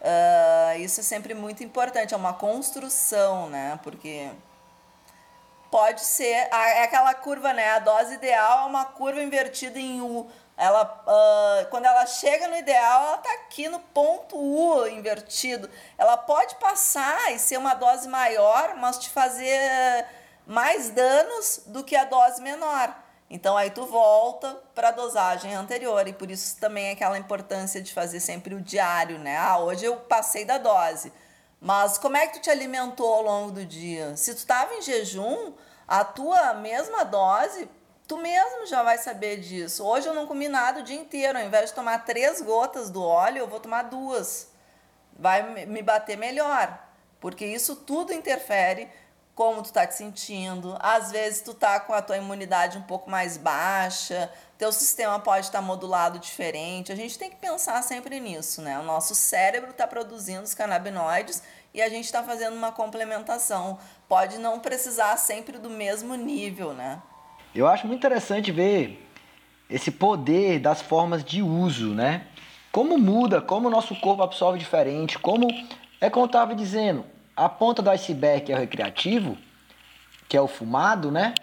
[0.00, 3.78] Uh, isso é sempre muito importante, é uma construção, né?
[3.82, 4.30] Porque
[5.70, 7.70] pode ser, é aquela curva, né?
[7.70, 10.28] A dose ideal é uma curva invertida em U
[10.58, 15.70] ela, uh, quando ela chega no ideal, ela está aqui no ponto U invertido.
[15.96, 20.04] Ela pode passar e ser uma dose maior, mas te fazer
[20.44, 22.92] mais danos do que a dose menor.
[23.30, 27.80] Então aí tu volta para a dosagem anterior e por isso também é aquela importância
[27.80, 29.36] de fazer sempre o diário, né?
[29.36, 31.12] Ah, hoje eu passei da dose.
[31.60, 34.16] Mas como é que tu te alimentou ao longo do dia?
[34.16, 35.52] Se tu estava em jejum,
[35.86, 37.68] a tua mesma dose
[38.08, 39.84] Tu mesmo já vai saber disso.
[39.84, 41.36] Hoje eu não comi nada o dia inteiro.
[41.36, 44.48] Ao invés de tomar três gotas do óleo, eu vou tomar duas.
[45.12, 46.82] Vai me bater melhor.
[47.20, 48.88] Porque isso tudo interfere
[49.34, 50.74] como tu tá te sentindo.
[50.80, 55.44] Às vezes tu tá com a tua imunidade um pouco mais baixa, teu sistema pode
[55.44, 56.90] estar modulado diferente.
[56.90, 58.78] A gente tem que pensar sempre nisso, né?
[58.78, 61.42] O nosso cérebro está produzindo os canabinoides
[61.74, 63.78] e a gente está fazendo uma complementação.
[64.08, 67.02] Pode não precisar sempre do mesmo nível, né?
[67.58, 69.04] Eu acho muito interessante ver
[69.68, 72.22] esse poder das formas de uso, né?
[72.70, 75.48] Como muda, como o nosso corpo absorve diferente, como
[76.00, 77.04] é como eu estava dizendo,
[77.36, 79.36] a ponta do iceberg é o recreativo,
[80.28, 81.34] que é o fumado, né?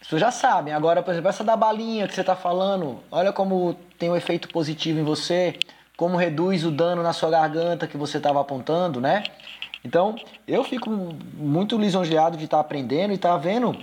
[0.00, 0.72] Vocês já sabem.
[0.72, 4.48] Agora, por exemplo, essa da balinha que você está falando, olha como tem um efeito
[4.50, 5.58] positivo em você,
[5.96, 9.24] como reduz o dano na sua garganta que você estava apontando, né?
[9.84, 10.14] Então,
[10.46, 13.76] eu fico muito lisonjeado de estar tá aprendendo e estar tá vendo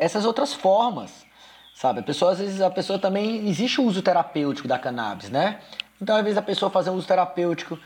[0.00, 1.26] essas outras formas,
[1.74, 2.00] sabe?
[2.00, 5.60] A pessoa, às vezes, a pessoa também, existe o uso terapêutico da cannabis, né?
[6.00, 7.78] Então, às vezes, a pessoa fazer um uso terapêutico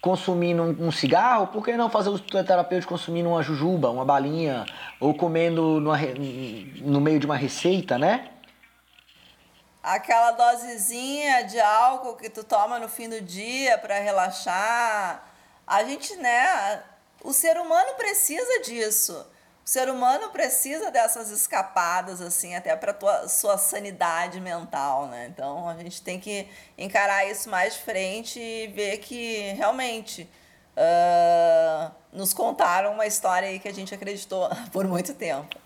[0.00, 4.64] consumindo um, cigarro, por que não fazer o terapêutico consumindo uma jujuba, uma balinha,
[4.98, 5.98] ou comendo numa,
[6.80, 8.30] no meio de uma receita, né?
[9.82, 15.22] Aquela dosezinha de álcool que tu toma no fim do dia para relaxar.
[15.66, 16.82] A gente, né?
[17.22, 19.33] O ser humano precisa disso.
[19.64, 25.26] O ser humano precisa dessas escapadas, assim, até para a sua sanidade mental, né?
[25.32, 26.46] Então a gente tem que
[26.76, 30.28] encarar isso mais de frente e ver que realmente
[30.76, 35.56] uh, nos contaram uma história aí que a gente acreditou por muito tempo.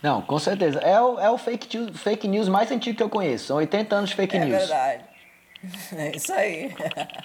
[0.00, 0.78] Não, com certeza.
[0.78, 3.46] É o, é o fake, news, fake news mais antigo que eu conheço.
[3.46, 4.54] São 80 anos de fake é news.
[4.54, 5.04] É verdade.
[5.96, 6.72] É isso aí.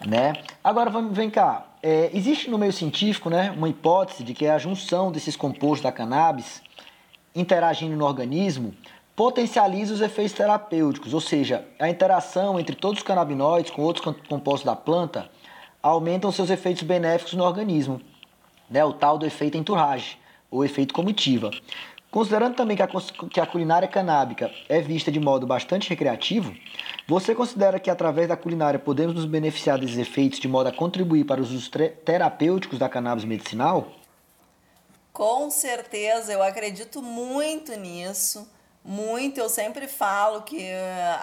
[0.07, 0.33] né?
[0.63, 1.63] Agora, vamos, vem cá.
[1.83, 5.91] É, existe no meio científico né, uma hipótese de que a junção desses compostos da
[5.91, 6.61] cannabis
[7.35, 8.73] interagindo no organismo
[9.15, 14.65] potencializa os efeitos terapêuticos, ou seja, a interação entre todos os canabinoides com outros compostos
[14.65, 15.29] da planta
[15.81, 17.99] aumentam seus efeitos benéficos no organismo,
[18.69, 20.17] né, o tal do efeito entourage,
[20.51, 21.49] ou efeito comitiva.
[22.11, 22.89] Considerando também que a,
[23.31, 26.53] que a culinária canábica é vista de modo bastante recreativo,
[27.07, 31.23] você considera que através da culinária podemos nos beneficiar desses efeitos de modo a contribuir
[31.23, 31.71] para os usos
[32.03, 33.93] terapêuticos da cannabis medicinal?
[35.13, 38.45] Com certeza, eu acredito muito nisso.
[38.83, 40.69] Muito, eu sempre falo que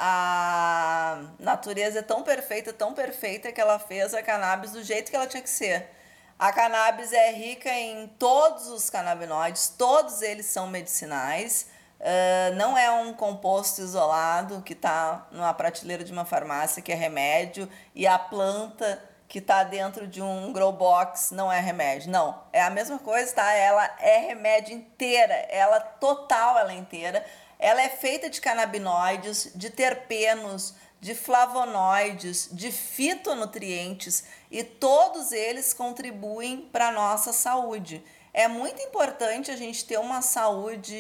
[0.01, 5.17] a natureza é tão perfeita, tão perfeita que ela fez a cannabis do jeito que
[5.17, 5.98] ela tinha que ser.
[6.39, 11.67] A cannabis é rica em todos os canabinoides, todos eles são medicinais.
[11.99, 16.95] Uh, não é um composto isolado que está numa prateleira de uma farmácia que é
[16.95, 22.09] remédio e a planta que está dentro de um grow box não é remédio.
[22.09, 23.53] Não, é a mesma coisa, tá?
[23.53, 27.27] Ela é remédio inteira, ela total, ela é inteira.
[27.59, 36.69] Ela é feita de canabinoides, de terpenos, de flavonoides, de fitonutrientes e todos eles contribuem
[36.73, 38.05] para a nossa saúde.
[38.33, 40.97] É muito importante a gente ter uma saúde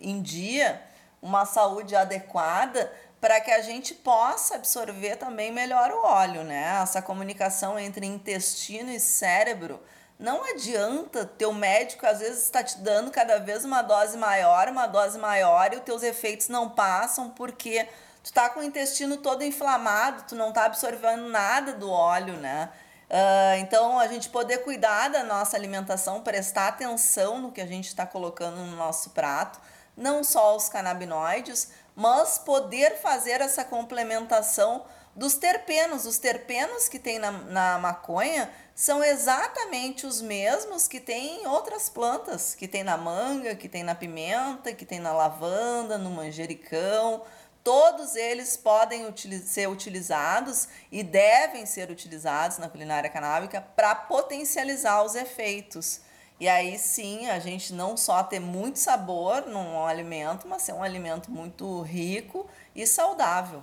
[0.00, 0.82] em dia,
[1.20, 6.80] uma saúde adequada, para que a gente possa absorver também melhor o óleo, né?
[6.82, 9.80] Essa comunicação entre intestino e cérebro.
[10.18, 14.86] Não adianta teu médico às vezes está te dando cada vez uma dose maior, uma
[14.86, 17.88] dose maior e os teus efeitos não passam porque
[18.22, 22.70] tu tá com o intestino todo inflamado, tu não tá absorvendo nada do óleo, né?
[23.10, 27.88] Uh, então, a gente poder cuidar da nossa alimentação, prestar atenção no que a gente
[27.88, 29.60] está colocando no nosso prato,
[29.96, 36.06] não só os canabinoides, mas poder fazer essa complementação dos terpenos.
[36.06, 41.88] Os terpenos que tem na, na maconha são exatamente os mesmos que tem em outras
[41.88, 47.22] plantas, que tem na manga, que tem na pimenta, que tem na lavanda, no manjericão.
[47.62, 49.04] Todos eles podem
[49.44, 56.00] ser utilizados e devem ser utilizados na culinária canábica para potencializar os efeitos.
[56.40, 60.82] E aí sim, a gente não só ter muito sabor num alimento, mas ser um
[60.82, 63.62] alimento muito rico e saudável.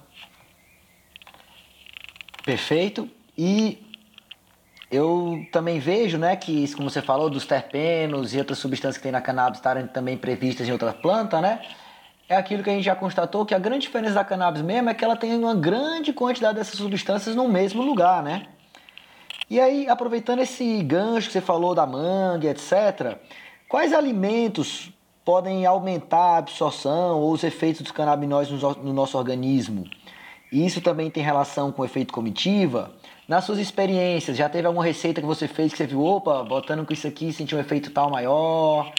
[2.46, 3.10] Perfeito.
[3.36, 3.84] E
[4.92, 9.12] eu também vejo, né, que como você falou dos terpenos e outras substâncias que tem
[9.12, 11.62] na cannabis estarem também previstas em outra planta, né?
[12.30, 14.94] É aquilo que a gente já constatou, que a grande diferença da cannabis mesmo é
[14.94, 18.48] que ela tem uma grande quantidade dessas substâncias no mesmo lugar, né?
[19.50, 23.18] E aí, aproveitando esse gancho que você falou da manga, etc.,
[23.70, 24.92] quais alimentos
[25.24, 29.86] podem aumentar a absorção ou os efeitos dos canabinoides no nosso organismo?
[30.52, 32.92] Isso também tem relação com o efeito comitiva?
[33.26, 36.86] Nas suas experiências, já teve alguma receita que você fez que você viu, opa, botando
[36.86, 38.88] com isso aqui, sentiu um efeito tal maior?
[38.88, 38.94] O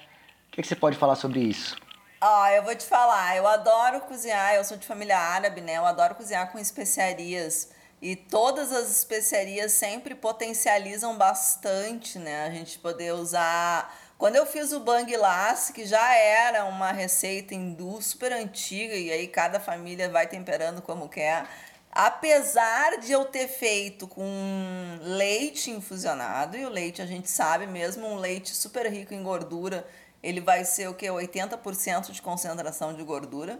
[0.52, 1.76] que, que você pode falar sobre isso?
[2.20, 5.74] Ó, eu vou te falar, eu adoro cozinhar, eu sou de família árabe, né?
[5.76, 7.68] Eu adoro cozinhar com especiarias.
[8.02, 12.46] E todas as especiarias sempre potencializam bastante, né?
[12.46, 13.94] A gente poder usar.
[14.18, 19.12] Quando eu fiz o Bang Lass, que já era uma receita hindu super antiga, e
[19.12, 21.46] aí cada família vai temperando como quer.
[21.92, 28.08] Apesar de eu ter feito com leite infusionado, e o leite a gente sabe mesmo,
[28.08, 29.86] um leite super rico em gordura,
[30.28, 31.06] ele vai ser o que?
[31.06, 33.58] 80% de concentração de gordura.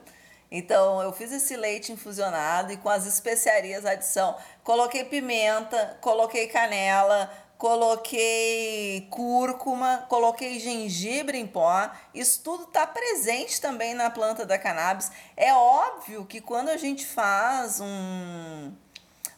[0.51, 4.37] Então, eu fiz esse leite infusionado e com as especiarias adição.
[4.65, 11.91] Coloquei pimenta, coloquei canela, coloquei cúrcuma, coloquei gengibre em pó.
[12.15, 15.11] Isso tudo está presente também na planta da cannabis.
[15.37, 18.73] É óbvio que quando a gente faz um,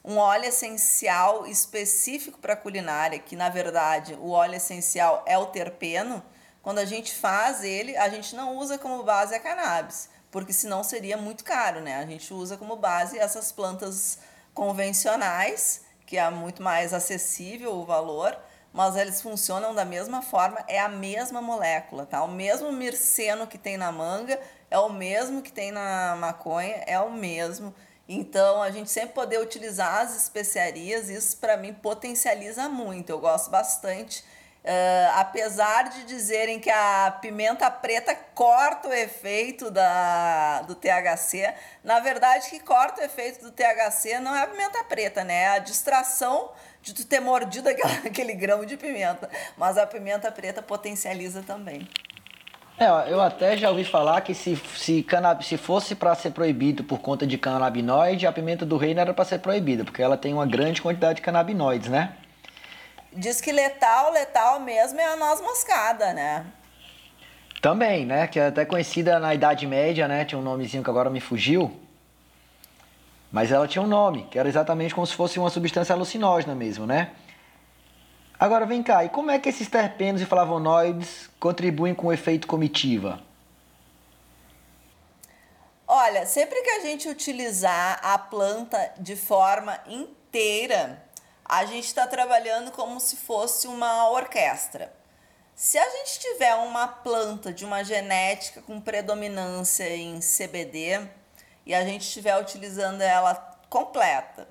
[0.04, 6.22] um óleo essencial específico para culinária, que na verdade o óleo essencial é o terpeno,
[6.62, 10.84] quando a gente faz ele, a gente não usa como base a cannabis, porque senão
[10.84, 11.96] seria muito caro, né?
[11.96, 14.18] A gente usa como base essas plantas
[14.52, 18.36] convencionais que é muito mais acessível o valor,
[18.72, 22.20] mas eles funcionam da mesma forma, é a mesma molécula, tá?
[22.24, 24.36] O mesmo mirceno que tem na manga
[24.68, 27.72] é o mesmo que tem na maconha, é o mesmo.
[28.08, 33.10] Então, a gente sempre poder utilizar as especiarias, isso para mim potencializa muito.
[33.10, 34.24] Eu gosto bastante
[34.62, 41.98] Uh, apesar de dizerem que a pimenta preta corta o efeito da, do THC, na
[42.00, 45.44] verdade que corta o efeito do THC não é a pimenta preta, né?
[45.44, 46.50] É a distração
[46.82, 49.30] de tu ter mordido aquela, aquele grão de pimenta.
[49.56, 51.88] Mas a pimenta preta potencializa também.
[52.78, 55.06] É, eu até já ouvi falar que se, se,
[55.42, 59.24] se fosse para ser proibido por conta de canabinoide, a pimenta do reino era para
[59.24, 62.14] ser proibida, porque ela tem uma grande quantidade de canabinoides, né?
[63.12, 66.46] Diz que letal, letal mesmo é a noz moscada, né?
[67.60, 68.26] Também, né?
[68.26, 70.24] Que é até conhecida na Idade Média, né?
[70.24, 71.78] Tinha um nomezinho que agora me fugiu.
[73.30, 76.86] Mas ela tinha um nome, que era exatamente como se fosse uma substância alucinógena mesmo,
[76.86, 77.10] né?
[78.38, 82.46] Agora vem cá, e como é que esses terpenos e flavonoides contribuem com o efeito
[82.46, 83.20] comitiva?
[85.86, 91.02] Olha, sempre que a gente utilizar a planta de forma inteira,
[91.50, 94.94] a gente está trabalhando como se fosse uma orquestra.
[95.52, 101.00] Se a gente tiver uma planta de uma genética com predominância em CBD
[101.66, 103.34] e a gente estiver utilizando ela
[103.68, 104.46] completa,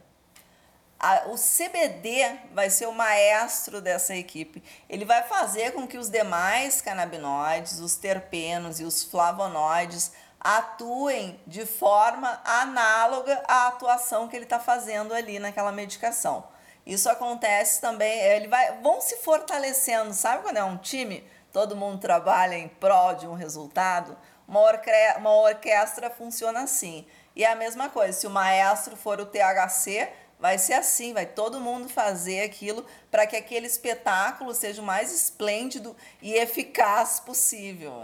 [0.99, 4.61] a, o CBD vai ser o maestro dessa equipe.
[4.89, 11.65] Ele vai fazer com que os demais canabinoides, os terpenos e os flavonoides atuem de
[11.65, 16.58] forma análoga à atuação que ele está fazendo ali naquela medicação.
[16.85, 21.23] Isso acontece também, ele vai, vão se fortalecendo, sabe quando é um time,
[21.53, 24.17] todo mundo trabalha em prol de um resultado?
[24.47, 27.05] Uma, orque uma orquestra funciona assim.
[27.35, 30.09] E é a mesma coisa, se o maestro for o THC,
[30.39, 35.13] vai ser assim, vai todo mundo fazer aquilo para que aquele espetáculo seja o mais
[35.13, 38.03] esplêndido e eficaz possível.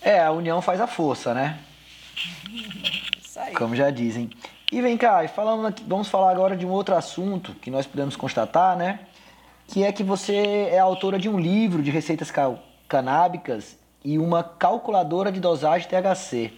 [0.00, 1.62] É, a união faz a força, né?
[3.22, 3.54] Isso aí.
[3.54, 4.30] Como já dizem.
[4.72, 7.86] E vem cá, e falando aqui, vamos falar agora de um outro assunto que nós
[7.86, 9.00] podemos constatar, né?
[9.68, 12.32] Que é que você é autora de um livro de receitas
[12.88, 16.52] canábicas e uma calculadora de dosagem THC.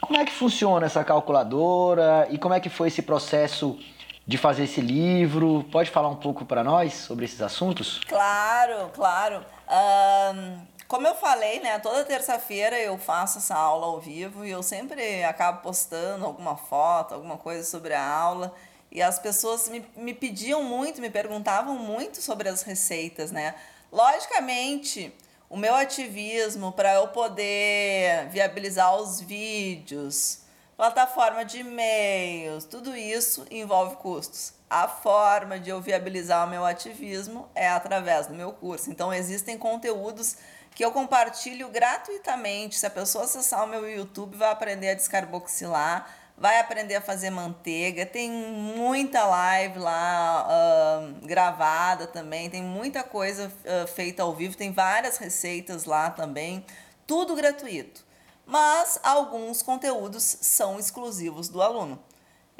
[0.00, 3.76] Como é que funciona essa calculadora e como é que foi esse processo
[4.24, 5.64] de fazer esse livro?
[5.72, 8.00] Pode falar um pouco para nós sobre esses assuntos?
[8.08, 9.44] Claro, claro.
[9.68, 10.58] Um,
[10.92, 15.24] como eu falei, né, toda terça-feira eu faço essa aula ao vivo e eu sempre
[15.24, 18.54] acabo postando alguma foto, alguma coisa sobre a aula.
[18.90, 23.54] E as pessoas me, me pediam muito, me perguntavam muito sobre as receitas, né?
[23.90, 25.10] Logicamente,
[25.48, 30.40] o meu ativismo para eu poder viabilizar os vídeos,
[30.76, 34.52] plataforma de e-mails, tudo isso envolve custos.
[34.68, 38.90] A forma de eu viabilizar o meu ativismo é através do meu curso.
[38.90, 40.36] Então, existem conteúdos
[40.74, 42.78] que eu compartilho gratuitamente.
[42.78, 47.30] Se a pessoa acessar o meu YouTube, vai aprender a descarboxilar, vai aprender a fazer
[47.30, 48.06] manteiga.
[48.06, 54.72] Tem muita live lá uh, gravada também, tem muita coisa uh, feita ao vivo, tem
[54.72, 56.64] várias receitas lá também,
[57.06, 58.04] tudo gratuito.
[58.44, 62.02] Mas alguns conteúdos são exclusivos do aluno.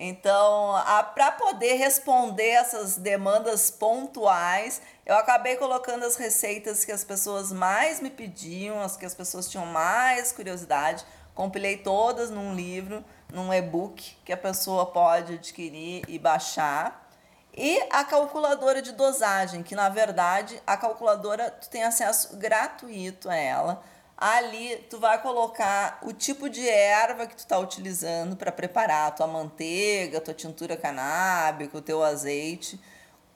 [0.05, 0.75] Então,
[1.15, 8.01] para poder responder essas demandas pontuais, eu acabei colocando as receitas que as pessoas mais
[8.01, 11.07] me pediam, as que as pessoas tinham mais curiosidade.
[11.37, 17.09] Compilei todas num livro, num e-book que a pessoa pode adquirir e baixar.
[17.57, 23.37] E a calculadora de dosagem, que na verdade a calculadora tu tem acesso gratuito a
[23.37, 23.85] ela
[24.25, 29.27] Ali tu vai colocar o tipo de erva que tu está utilizando para preparar tua
[29.27, 32.81] manteiga, tua tintura canábica, o teu azeite,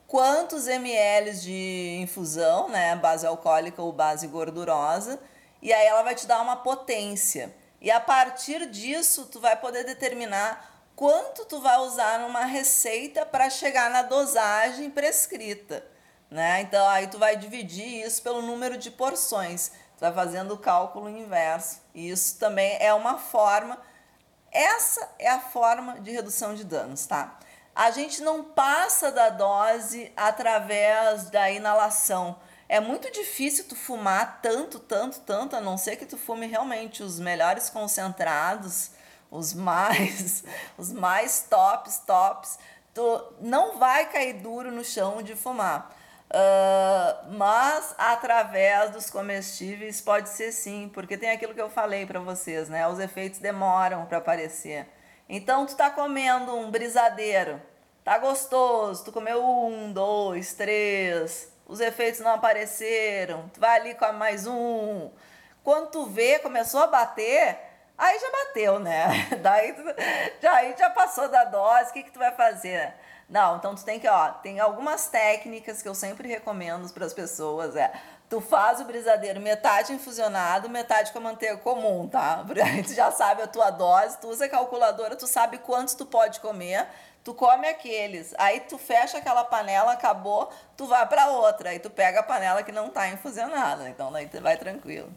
[0.07, 5.19] quantos ml de infusão, né, base alcoólica ou base gordurosa,
[5.61, 7.53] e aí ela vai te dar uma potência.
[7.81, 13.49] E a partir disso tu vai poder determinar quanto tu vai usar numa receita para
[13.49, 15.85] chegar na dosagem prescrita,
[16.31, 16.61] né?
[16.61, 21.81] Então aí tu vai dividir isso pelo número de porções vai fazendo o cálculo inverso.
[21.93, 23.77] E isso também é uma forma,
[24.51, 27.37] essa é a forma de redução de danos, tá?
[27.75, 32.35] A gente não passa da dose através da inalação.
[32.67, 37.03] É muito difícil tu fumar tanto, tanto, tanto, a não ser que tu fume realmente
[37.03, 38.91] os melhores concentrados,
[39.29, 40.43] os mais,
[40.77, 42.59] os mais tops, tops.
[42.93, 45.95] Tu não vai cair duro no chão de fumar.
[46.29, 52.19] Uh, mas através dos comestíveis pode ser sim, porque tem aquilo que eu falei para
[52.19, 52.87] vocês, né?
[52.87, 54.87] Os efeitos demoram para aparecer.
[55.29, 57.61] Então tu tá comendo um brisadeiro,
[58.07, 64.09] Tá gostoso, tu comeu um, dois, três, os efeitos não apareceram, tu vai ali com
[64.13, 65.11] mais um.
[65.61, 67.59] Quando tu vê, começou a bater,
[67.97, 69.27] aí já bateu, né?
[69.43, 69.75] Daí
[70.41, 72.93] já, aí já passou da dose, o que, que tu vai fazer?
[73.29, 77.13] Não, então tu tem que, ó, tem algumas técnicas que eu sempre recomendo para as
[77.13, 77.91] pessoas, é
[78.29, 82.43] Tu faz o brisadeiro metade infusionado, metade com a manteiga comum, tá?
[82.85, 86.41] Tu já sabe a tua dose, tu usa a calculadora, tu sabe quantos tu pode
[86.41, 86.87] comer,
[87.23, 88.35] tu come aqueles.
[88.37, 91.69] Aí tu fecha aquela panela, acabou, tu vai para outra.
[91.69, 93.87] Aí tu pega a panela que não tá infusionada.
[93.87, 95.09] Então daí tu vai tranquilo.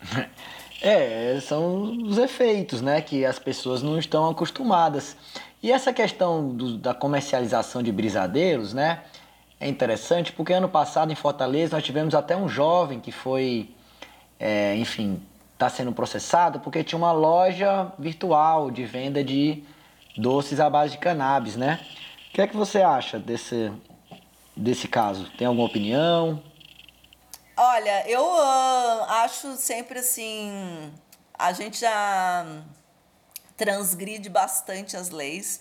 [0.82, 5.16] É, são os efeitos, né, que as pessoas não estão acostumadas.
[5.64, 9.02] E essa questão do, da comercialização de brisadeiros, né,
[9.58, 13.74] é interessante porque ano passado em Fortaleza nós tivemos até um jovem que foi,
[14.38, 15.22] é, enfim,
[15.54, 19.64] está sendo processado porque tinha uma loja virtual de venda de
[20.18, 21.80] doces à base de cannabis, né?
[22.28, 23.72] O que é que você acha desse,
[24.54, 25.30] desse caso?
[25.38, 26.42] Tem alguma opinião?
[27.56, 30.92] Olha, eu uh, acho sempre assim,
[31.38, 32.44] a gente já
[33.56, 35.60] transgride bastante as leis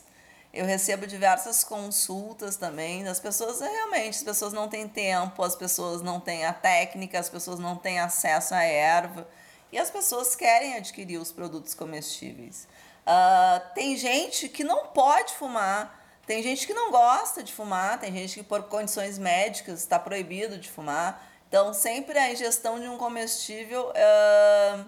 [0.53, 6.03] eu recebo diversas consultas também das pessoas, realmente, as pessoas não têm tempo, as pessoas
[6.03, 9.27] não têm a técnica, as pessoas não têm acesso à erva
[9.71, 12.67] e as pessoas querem adquirir os produtos comestíveis.
[13.01, 18.13] Uh, tem gente que não pode fumar, tem gente que não gosta de fumar, tem
[18.13, 21.31] gente que por condições médicas está proibido de fumar.
[21.47, 24.85] Então, sempre a ingestão de um comestível uh,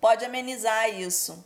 [0.00, 1.44] pode amenizar isso.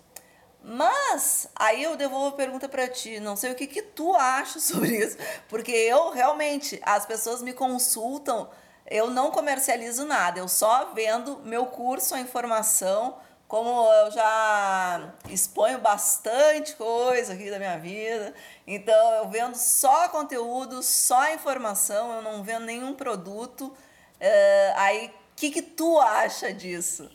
[0.64, 4.58] Mas aí eu devolvo a pergunta para ti, não sei o que que tu acha
[4.60, 5.16] sobre isso,
[5.48, 8.48] porque eu realmente as pessoas me consultam,
[8.86, 13.16] eu não comercializo nada, eu só vendo meu curso, a informação,
[13.48, 18.32] como eu já exponho bastante coisa aqui da minha vida,
[18.66, 23.64] então eu vendo só conteúdo, só informação, eu não vendo nenhum produto.
[23.66, 27.10] Uh, aí, o que, que tu acha disso?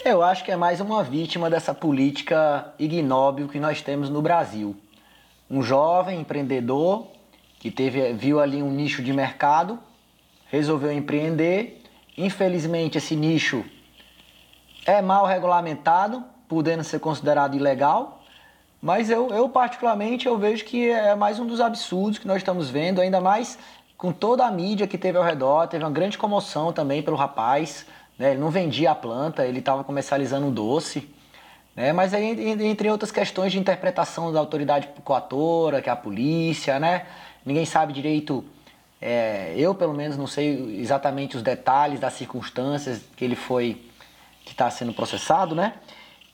[0.00, 4.74] Eu acho que é mais uma vítima dessa política ignóbil que nós temos no Brasil.
[5.50, 7.08] Um jovem empreendedor
[7.60, 9.78] que teve, viu ali um nicho de mercado,
[10.46, 11.82] resolveu empreender.
[12.16, 13.62] Infelizmente, esse nicho
[14.86, 18.22] é mal regulamentado, podendo ser considerado ilegal.
[18.80, 22.70] Mas eu, eu particularmente, eu vejo que é mais um dos absurdos que nós estamos
[22.70, 23.58] vendo, ainda mais
[23.98, 25.68] com toda a mídia que teve ao redor.
[25.68, 27.86] Teve uma grande comoção também pelo rapaz
[28.22, 28.30] né?
[28.30, 31.12] Ele não vendia a planta, ele estava comercializando um doce.
[31.74, 31.92] Né?
[31.92, 37.04] Mas aí, entre outras questões de interpretação da autoridade coatora, que é a polícia, né?
[37.44, 38.44] Ninguém sabe direito,
[39.00, 43.82] é, eu pelo menos não sei exatamente os detalhes das circunstâncias que ele foi,
[44.44, 45.74] que está sendo processado, né?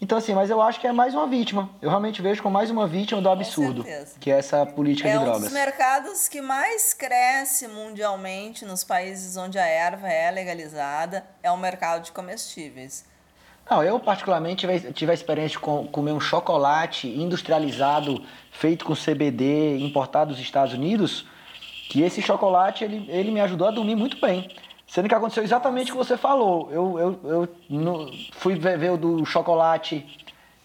[0.00, 1.68] Então, assim, mas eu acho que é mais uma vítima.
[1.82, 3.84] Eu realmente vejo como mais uma vítima do absurdo,
[4.20, 5.34] que é essa política é de drogas.
[5.34, 11.26] É um dos mercados que mais cresce mundialmente nos países onde a erva é legalizada,
[11.42, 13.04] é o mercado de comestíveis.
[13.68, 19.78] Não, eu particularmente tive, tive a experiência de comer um chocolate industrializado feito com CBD
[19.78, 21.26] importado dos Estados Unidos,
[21.90, 24.48] que esse chocolate ele, ele me ajudou a dormir muito bem.
[24.88, 26.70] Sendo que aconteceu exatamente o que você falou.
[26.72, 30.04] Eu, eu, eu no, fui ver, ver o do chocolate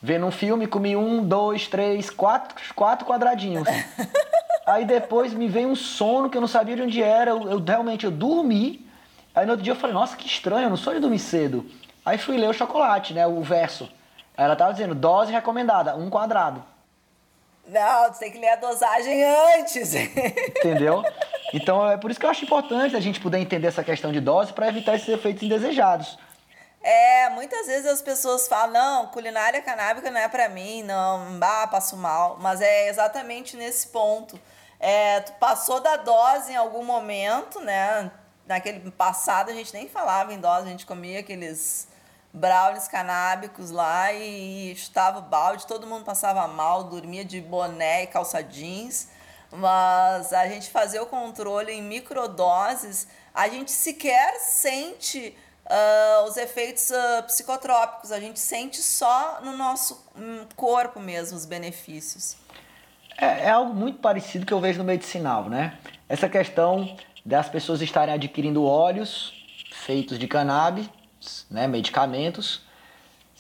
[0.02, 3.68] vendo um filme, comi um, dois, três, quatro, quatro quadradinhos.
[4.66, 7.32] Aí depois me veio um sono que eu não sabia de onde era.
[7.32, 8.88] Eu, eu, realmente eu dormi.
[9.36, 11.66] Aí no outro dia eu falei, nossa, que estranho, eu não sou de dormir cedo.
[12.06, 13.28] Aí fui ler o chocolate, né?
[13.28, 13.90] O verso.
[14.38, 16.64] Aí ela tava dizendo, dose recomendada, um quadrado.
[17.68, 19.94] Não, você tem que ler a dosagem antes.
[19.96, 21.04] Entendeu?
[21.54, 24.20] Então é por isso que eu acho importante a gente poder entender essa questão de
[24.20, 26.18] dose para evitar esses efeitos indesejados.
[26.82, 31.68] É, muitas vezes as pessoas falam, não, culinária canábica não é para mim, não, bah,
[31.68, 32.38] passo mal.
[32.42, 34.38] Mas é exatamente nesse ponto.
[34.80, 38.12] É, tu passou da dose em algum momento, né?
[38.46, 41.88] Naquele passado a gente nem falava em dose, a gente comia aqueles
[42.34, 48.08] brownies canábicos lá e chutava o balde, todo mundo passava mal, dormia de boné e
[48.08, 49.08] calça jeans,
[49.56, 55.36] mas a gente fazer o controle em microdoses, a gente sequer sente
[55.66, 61.46] uh, os efeitos uh, psicotrópicos, a gente sente só no nosso um, corpo mesmo os
[61.46, 62.36] benefícios.
[63.18, 65.78] É, é algo muito parecido que eu vejo no medicinal, né?
[66.10, 69.34] Essa questão das pessoas estarem adquirindo óleos
[69.72, 70.90] feitos de cannabis
[71.50, 72.62] né, medicamentos,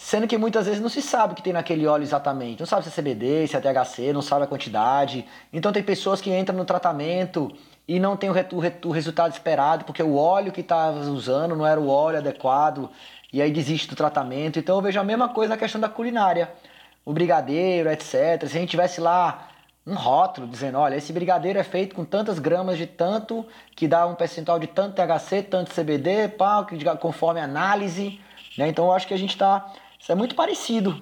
[0.03, 2.59] sendo que muitas vezes não se sabe o que tem naquele óleo exatamente.
[2.59, 5.25] Não sabe se é CBD, se é THC, não sabe a quantidade.
[5.51, 7.49] Então tem pessoas que entram no tratamento
[7.87, 11.65] e não tem o, o, o resultado esperado porque o óleo que estava usando não
[11.65, 12.89] era o óleo adequado
[13.31, 14.59] e aí desiste do tratamento.
[14.59, 16.51] Então eu vejo a mesma coisa na questão da culinária.
[17.05, 18.45] O brigadeiro, etc.
[18.45, 19.47] Se a gente tivesse lá
[19.87, 24.05] um rótulo dizendo, olha, esse brigadeiro é feito com tantas gramas de tanto, que dá
[24.05, 26.67] um percentual de tanto THC, tanto CBD, pá,
[26.99, 28.19] conforme a análise.
[28.57, 28.67] Né?
[28.67, 29.71] Então eu acho que a gente está.
[30.03, 31.01] Isso é muito parecido.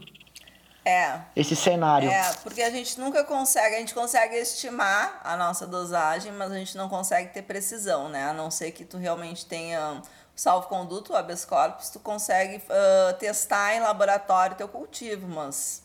[0.86, 1.22] É.
[1.36, 2.08] Esse cenário.
[2.08, 6.56] É, porque a gente nunca consegue, a gente consegue estimar a nossa dosagem, mas a
[6.56, 8.26] gente não consegue ter precisão, né?
[8.26, 10.04] A não ser que tu realmente tenha
[10.36, 15.84] salvo-conduto, o habeas corpus, tu consegue uh, testar em laboratório teu cultivo, mas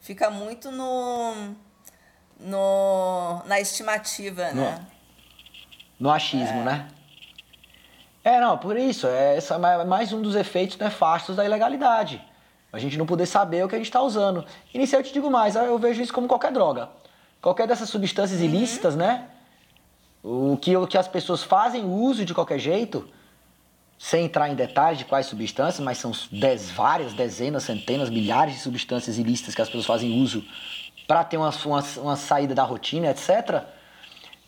[0.00, 1.52] fica muito no
[2.38, 4.86] no, na estimativa, no, né?
[5.98, 6.64] No achismo, é.
[6.64, 6.88] né?
[8.22, 12.24] É, não, por isso, é é mais um dos efeitos nefastos da ilegalidade.
[12.76, 14.44] A gente não poder saber o que a gente está usando.
[14.72, 16.90] E nisso eu te digo mais, eu vejo isso como qualquer droga.
[17.40, 18.46] Qualquer dessas substâncias uhum.
[18.46, 19.28] ilícitas, né?
[20.22, 23.08] O que, o que as pessoas fazem uso de qualquer jeito,
[23.98, 28.60] sem entrar em detalhes de quais substâncias, mas são dez, várias, dezenas, centenas, milhares de
[28.60, 30.44] substâncias ilícitas que as pessoas fazem uso
[31.06, 33.62] para ter uma, uma, uma, saída da rotina, etc.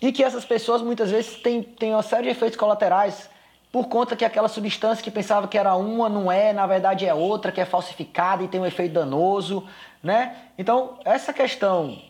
[0.00, 3.30] E que essas pessoas muitas vezes têm, têm uma série de efeitos colaterais
[3.70, 7.12] por conta que aquela substância que pensava que era uma não é, na verdade é
[7.12, 9.68] outra, que é falsificada e tem um efeito danoso,
[10.02, 10.36] né?
[10.56, 12.00] Então, essa questão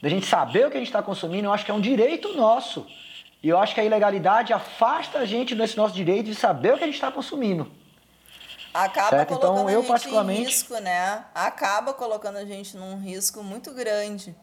[0.00, 2.34] da gente saber o que a gente está consumindo, eu acho que é um direito
[2.34, 2.86] nosso.
[3.42, 6.78] E eu acho que a ilegalidade afasta a gente desse nosso direito de saber o
[6.78, 7.70] que a gente está consumindo.
[8.72, 9.28] Acaba certo?
[9.28, 10.40] colocando então, eu, a gente particularmente...
[10.40, 11.24] em risco, né?
[11.34, 14.34] Acaba colocando a gente num risco muito grande.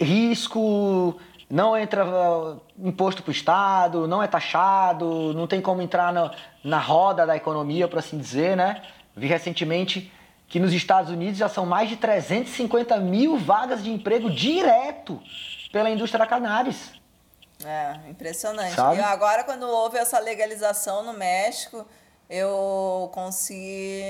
[0.00, 1.20] Risco,
[1.50, 6.30] não entra uh, imposto para o Estado, não é taxado, não tem como entrar na,
[6.62, 8.80] na roda da economia, por assim dizer, né?
[9.16, 10.12] Vi recentemente
[10.46, 15.20] que nos Estados Unidos já são mais de 350 mil vagas de emprego direto
[15.72, 16.92] pela indústria da cannabis.
[17.64, 18.74] É, impressionante.
[18.74, 18.98] Sabe?
[18.98, 21.84] E agora, quando houve essa legalização no México,
[22.28, 24.02] eu consegui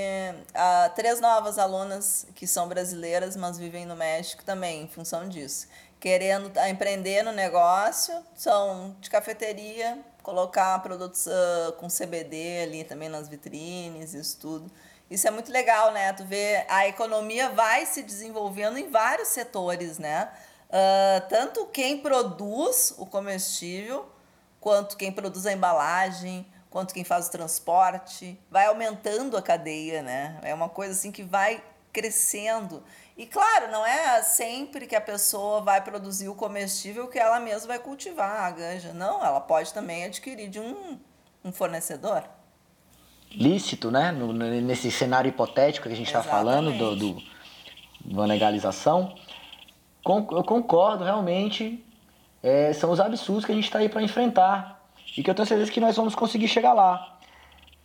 [0.51, 5.67] uh, três novas alunas que são brasileiras, mas vivem no México também, em função disso.
[6.01, 13.07] Querendo uh, empreender no negócio, são de cafeteria, colocar produtos uh, com CBD ali também
[13.07, 14.71] nas vitrines, isso tudo.
[15.11, 16.11] Isso é muito legal, né?
[16.13, 20.27] Tu vê, a economia vai se desenvolvendo em vários setores, né?
[20.69, 24.09] Uh, tanto quem produz o comestível,
[24.59, 30.39] quanto quem produz a embalagem, quanto quem faz o transporte, vai aumentando a cadeia, né?
[30.41, 32.81] É uma coisa assim que vai crescendo.
[33.21, 37.67] E claro, não é sempre que a pessoa vai produzir o comestível que ela mesma
[37.67, 38.93] vai cultivar a ganja.
[38.93, 40.97] Não, ela pode também adquirir de um,
[41.45, 42.23] um fornecedor.
[43.29, 44.11] Lícito, né?
[44.11, 47.23] No, nesse cenário hipotético que a gente está falando do, do,
[48.03, 49.13] uma legalização.
[50.03, 51.85] eu concordo, realmente.
[52.41, 54.83] É, são os absurdos que a gente está aí para enfrentar
[55.15, 57.19] e que eu tenho certeza que nós vamos conseguir chegar lá.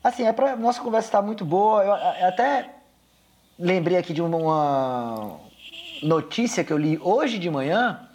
[0.03, 1.85] Assim, é pra, nossa conversa está muito boa.
[1.85, 1.91] Eu,
[2.23, 2.76] eu até
[3.59, 5.39] lembrei aqui de uma
[6.03, 8.09] notícia que eu li hoje de manhã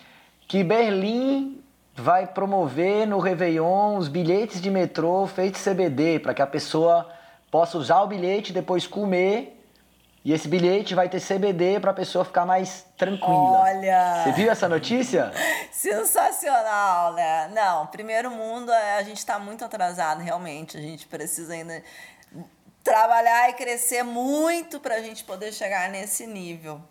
[0.48, 1.62] que Berlim
[1.96, 7.10] vai promover no Réveillon os bilhetes de metrô feitos CBD para que a pessoa
[7.50, 9.58] possa usar o bilhete e depois comer
[10.24, 13.64] e esse bilhete vai ter CBD para a pessoa ficar mais tranquila.
[13.64, 14.24] Olha!
[14.24, 15.32] Você viu essa notícia?
[15.72, 17.50] Sensacional, né?
[17.52, 20.78] Não, primeiro mundo, é, a gente está muito atrasado, realmente.
[20.78, 21.82] A gente precisa ainda
[22.84, 26.82] trabalhar e crescer muito para a gente poder chegar nesse nível.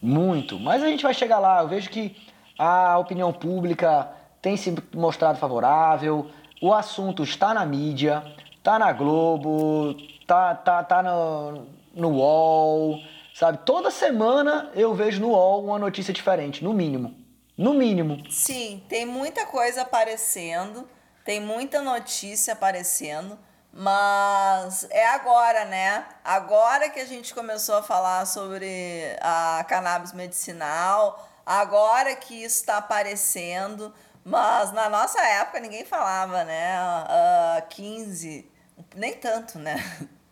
[0.00, 1.62] Muito, mas a gente vai chegar lá.
[1.62, 2.16] Eu vejo que
[2.58, 4.10] a opinião pública
[4.40, 6.30] tem se mostrado favorável,
[6.62, 8.22] o assunto está na mídia,
[8.56, 13.00] está na Globo, tá, tá, tá no, no UOL,
[13.34, 13.58] sabe?
[13.64, 17.14] Toda semana eu vejo no UOL uma notícia diferente, no mínimo.
[17.56, 18.22] No mínimo.
[18.30, 20.88] Sim, tem muita coisa aparecendo,
[21.24, 23.38] tem muita notícia aparecendo,
[23.78, 26.06] mas é agora, né?
[26.24, 32.78] Agora que a gente começou a falar sobre a cannabis medicinal, agora que isso está
[32.78, 36.74] aparecendo, mas na nossa época ninguém falava, né?
[36.80, 38.50] Uh, 15,
[38.94, 39.76] nem tanto, né?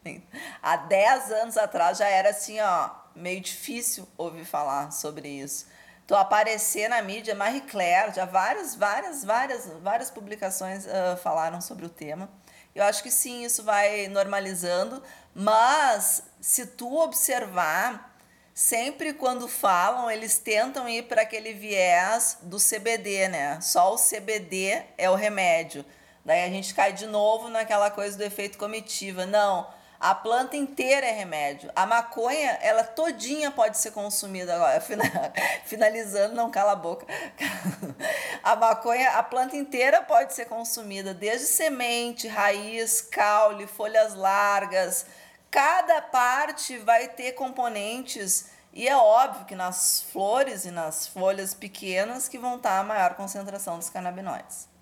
[0.63, 5.67] Há 10 anos atrás já era assim, ó, meio difícil ouvir falar sobre isso.
[6.07, 11.85] Tu aparecer na mídia, Marie Claire, já várias, várias, várias, várias publicações uh, falaram sobre
[11.85, 12.27] o tema.
[12.75, 15.03] Eu acho que sim, isso vai normalizando,
[15.33, 18.19] mas se tu observar,
[18.53, 23.61] sempre quando falam, eles tentam ir para aquele viés do CBD, né?
[23.61, 25.85] Só o CBD é o remédio.
[26.25, 29.25] Daí a gente cai de novo naquela coisa do efeito comitiva.
[29.25, 29.69] Não,
[29.99, 31.71] a planta inteira é remédio.
[31.75, 34.81] A maconha, ela todinha pode ser consumida agora.
[35.65, 37.07] Finalizando, não cala a boca.
[38.43, 45.07] A maconha, a planta inteira pode ser consumida, desde semente, raiz, caule, folhas largas.
[45.51, 52.29] Cada parte vai ter componentes E é óbvio que nas flores e nas folhas pequenas
[52.29, 54.74] que vão estar a maior concentração dos canabinoides.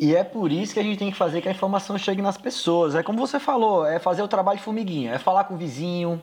[0.00, 2.38] E é por isso que a gente tem que fazer que a informação chegue nas
[2.38, 2.94] pessoas.
[2.94, 6.22] É como você falou, é fazer o trabalho de formiguinha, é falar com o vizinho,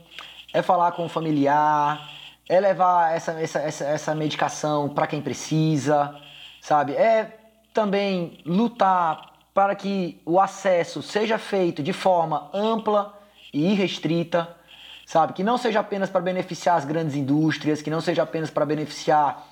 [0.51, 2.09] é falar com o familiar,
[2.49, 6.19] é levar essa, essa, essa, essa medicação para quem precisa,
[6.59, 6.93] sabe?
[6.93, 7.37] É
[7.71, 13.13] também lutar para que o acesso seja feito de forma ampla
[13.53, 14.57] e irrestrita,
[15.05, 15.33] sabe?
[15.33, 19.47] Que não seja apenas para beneficiar as grandes indústrias, que não seja apenas para beneficiar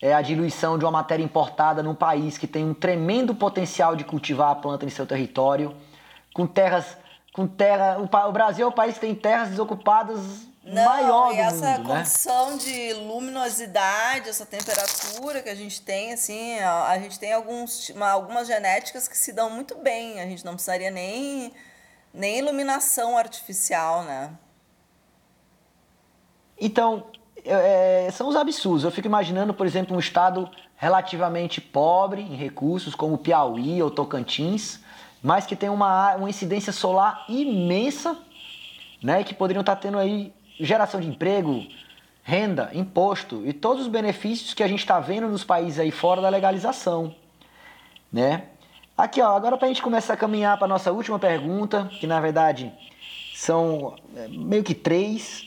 [0.00, 4.04] é, a diluição de uma matéria importada num país que tem um tremendo potencial de
[4.04, 5.74] cultivar a planta em seu território,
[6.34, 6.96] com terras,
[7.32, 10.20] com terra, o, Brasil é o país que tem terras desocupadas
[10.62, 12.58] não, maior e essa mundo, condição né?
[12.58, 18.10] de luminosidade, essa temperatura que a gente tem, assim, a, a gente tem alguns, uma,
[18.10, 20.20] algumas genéticas que se dão muito bem.
[20.20, 21.54] A gente não precisaria nem,
[22.12, 24.30] nem iluminação artificial, né?
[26.58, 27.06] Então,
[27.46, 28.84] é, são os absurdos.
[28.84, 34.80] Eu fico imaginando, por exemplo, um estado relativamente pobre em recursos, como Piauí ou Tocantins,
[35.22, 38.16] mas que tem uma, uma incidência solar imensa,
[39.02, 39.24] né?
[39.24, 41.64] Que poderiam estar tendo aí geração de emprego,
[42.22, 46.20] renda, imposto e todos os benefícios que a gente está vendo nos países aí fora
[46.20, 47.14] da legalização,
[48.12, 48.44] né?
[48.96, 52.18] Aqui, ó, agora para a gente começar a caminhar para nossa última pergunta, que na
[52.18, 52.72] verdade
[53.34, 55.44] são é, meio que três,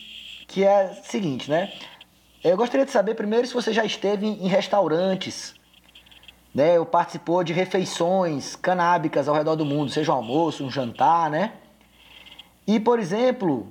[0.49, 1.71] que é a seguinte, né?
[2.43, 5.53] Eu gostaria de saber primeiro se você já esteve em restaurantes,
[6.53, 6.79] né?
[6.79, 11.53] Ou participou de refeições canábicas ao redor do mundo, seja um almoço, um jantar, né?
[12.65, 13.67] E, por exemplo,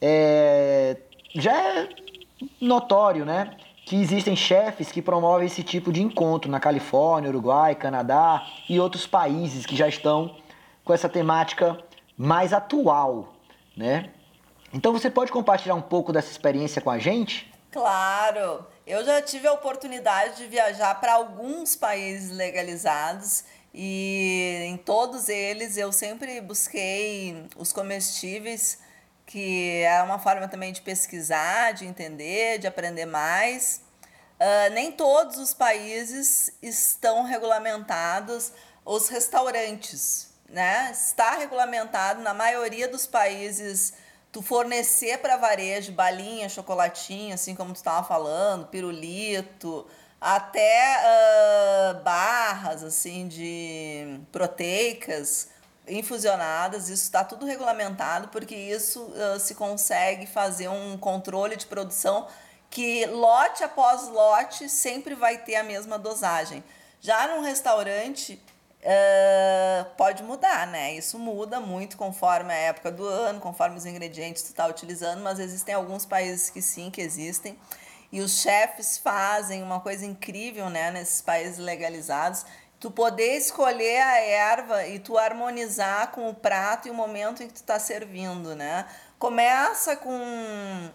[0.00, 0.96] é,
[1.34, 1.88] já é
[2.58, 3.54] notório, né?
[3.84, 9.06] Que existem chefes que promovem esse tipo de encontro na Califórnia, Uruguai, Canadá e outros
[9.06, 10.36] países que já estão
[10.84, 11.78] com essa temática
[12.16, 13.34] mais atual,
[13.76, 14.10] né?
[14.72, 17.52] Então você pode compartilhar um pouco dessa experiência com a gente?
[17.70, 23.44] Claro, eu já tive a oportunidade de viajar para alguns países legalizados
[23.74, 28.78] e em todos eles eu sempre busquei os comestíveis
[29.28, 33.82] que é uma forma também de pesquisar, de entender, de aprender mais.
[34.40, 38.52] Uh, nem todos os países estão regulamentados
[38.86, 40.90] os restaurantes, né?
[40.90, 43.92] Está regulamentado na maioria dos países
[44.38, 49.84] tu fornecer para varejo balinha, chocolatinho, assim como tu estava falando, pirulito,
[50.20, 55.48] até uh, barras assim de proteicas
[55.88, 62.28] infusionadas, isso está tudo regulamentado, porque isso uh, se consegue fazer um controle de produção
[62.70, 66.62] que lote após lote sempre vai ter a mesma dosagem.
[67.00, 68.40] Já num restaurante
[68.82, 70.94] uh, pode mudar, né?
[70.94, 75.22] Isso muda muito conforme a época do ano, conforme os ingredientes que tu está utilizando,
[75.22, 77.58] mas existem alguns países que sim, que existem.
[78.10, 82.46] E os chefes fazem uma coisa incrível, né, nesses países legalizados,
[82.80, 87.48] tu poder escolher a erva e tu harmonizar com o prato e o momento em
[87.48, 88.86] que tu está servindo, né?
[89.18, 90.90] Começa com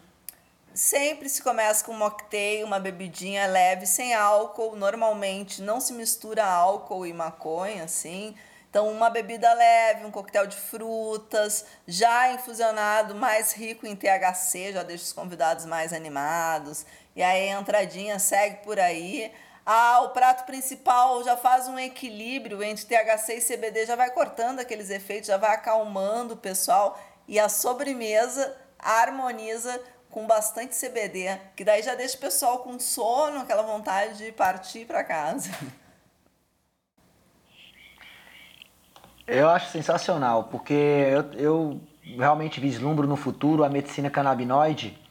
[0.73, 6.45] sempre se começa com um mocktail, uma bebidinha leve sem álcool, normalmente não se mistura
[6.45, 8.35] álcool e maconha assim.
[8.69, 14.81] Então, uma bebida leve, um coquetel de frutas, já infusionado, mais rico em THC, já
[14.81, 16.83] deixa os convidados mais animados.
[17.15, 19.31] E aí a entradinha segue por aí.
[19.63, 24.59] Ah, o prato principal já faz um equilíbrio entre THC e CBD, já vai cortando
[24.59, 26.99] aqueles efeitos, já vai acalmando o pessoal.
[27.27, 29.79] E a sobremesa harmoniza
[30.13, 34.85] com bastante CBD, que daí já deixa o pessoal com sono, aquela vontade de partir
[34.85, 35.49] para casa.
[39.25, 41.81] Eu acho sensacional, porque eu, eu
[42.17, 45.01] realmente vislumbro no futuro a medicina canabinoide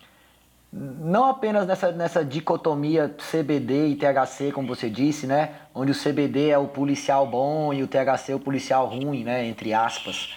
[0.72, 5.50] não apenas nessa, nessa dicotomia CBD e THC, como você disse, né?
[5.74, 9.44] Onde o CBD é o policial bom e o THC é o policial ruim, né?
[9.44, 10.32] Entre aspas.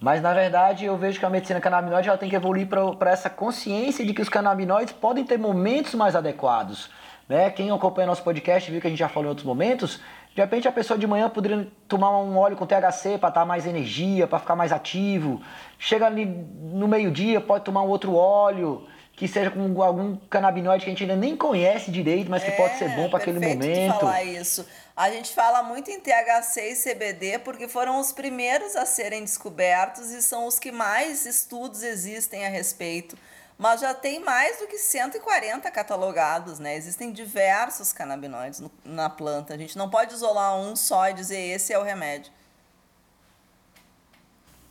[0.00, 3.28] Mas na verdade eu vejo que a medicina canabinoide ela tem que evoluir para essa
[3.28, 6.88] consciência de que os canabinoides podem ter momentos mais adequados.
[7.28, 7.50] Né?
[7.50, 10.00] Quem acompanha nosso podcast viu que a gente já falou em outros momentos.
[10.34, 13.66] De repente a pessoa de manhã poderia tomar um óleo com THC para dar mais
[13.66, 15.42] energia, para ficar mais ativo.
[15.78, 18.86] Chega ali no meio-dia, pode tomar um outro óleo
[19.18, 22.56] que seja com algum canabinoide que a gente ainda nem conhece direito, mas que é,
[22.56, 23.98] pode ser bom para aquele momento.
[23.98, 24.64] falar isso.
[24.98, 30.10] A gente fala muito em THC e CBD porque foram os primeiros a serem descobertos
[30.10, 33.16] e são os que mais estudos existem a respeito.
[33.56, 36.74] Mas já tem mais do que 140 catalogados, né?
[36.74, 39.54] Existem diversos canabinoides no, na planta.
[39.54, 42.32] A gente não pode isolar um só e dizer esse é o remédio.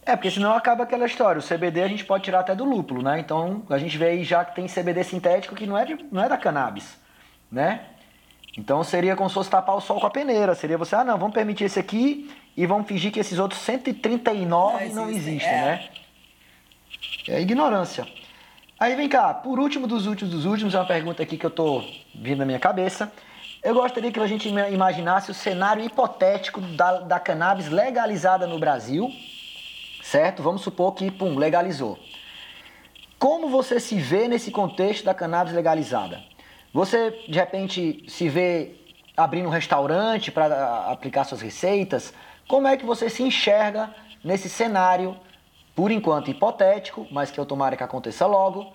[0.05, 1.39] É, porque senão acaba aquela história.
[1.39, 3.17] O CBD a gente pode tirar até do lúpulo, né?
[3.17, 6.21] Então a gente vê aí já que tem CBD sintético que não é, de, não
[6.21, 6.97] é da cannabis,
[7.49, 7.93] né?
[8.57, 10.55] Então seria como se fosse tapar o sol com a peneira.
[10.55, 14.45] Seria você, ah, não, vamos permitir esse aqui e vamos fingir que esses outros 139
[14.45, 15.61] não, existe, não existem, é.
[15.65, 15.89] né?
[17.29, 18.07] É ignorância.
[18.79, 21.51] Aí vem cá, por último dos últimos dos últimos, é uma pergunta aqui que eu
[21.51, 21.83] tô
[22.15, 23.11] vindo na minha cabeça.
[23.63, 29.11] Eu gostaria que a gente imaginasse o cenário hipotético da, da cannabis legalizada no Brasil
[30.07, 30.41] certo?
[30.41, 31.99] Vamos supor que, pum, legalizou.
[33.19, 36.23] Como você se vê nesse contexto da cannabis legalizada?
[36.77, 38.75] Você, de repente, se vê
[39.17, 42.13] abrindo um restaurante para aplicar suas receitas?
[42.47, 43.89] Como é que você se enxerga
[44.23, 45.17] nesse cenário,
[45.73, 48.71] por enquanto hipotético, mas que eu tomara que aconteça logo,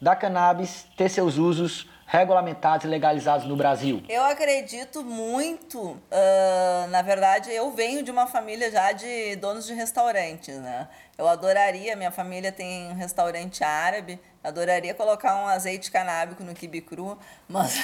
[0.00, 4.02] da cannabis ter seus usos regulamentados e legalizados no Brasil?
[4.08, 5.80] Eu acredito muito.
[5.80, 10.88] Uh, na verdade, eu venho de uma família já de donos de restaurantes, né?
[11.18, 16.80] Eu adoraria, minha família tem um restaurante árabe, adoraria colocar um azeite canábico no quibe
[16.80, 17.18] cru,
[17.48, 17.76] mas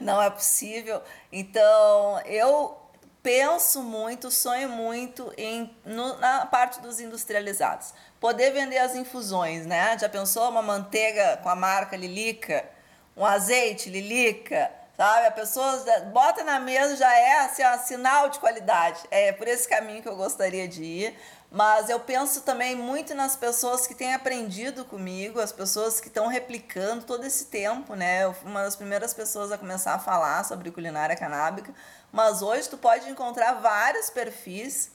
[0.00, 1.02] não é possível.
[1.30, 2.76] Então, eu
[3.22, 7.92] penso muito, sonho muito em no, na parte dos industrializados.
[8.18, 9.98] Poder vender as infusões, né?
[9.98, 12.64] Já pensou uma manteiga com a marca Lilica?
[13.16, 15.26] Um azeite, lilica, sabe?
[15.26, 19.00] A pessoa bota na mesa, já é assim, um sinal de qualidade.
[19.10, 21.18] É por esse caminho que eu gostaria de ir.
[21.50, 26.28] Mas eu penso também muito nas pessoas que têm aprendido comigo, as pessoas que estão
[26.28, 28.22] replicando todo esse tempo, né?
[28.22, 31.74] Eu fui uma das primeiras pessoas a começar a falar sobre culinária canábica,
[32.12, 34.92] mas hoje tu pode encontrar vários perfis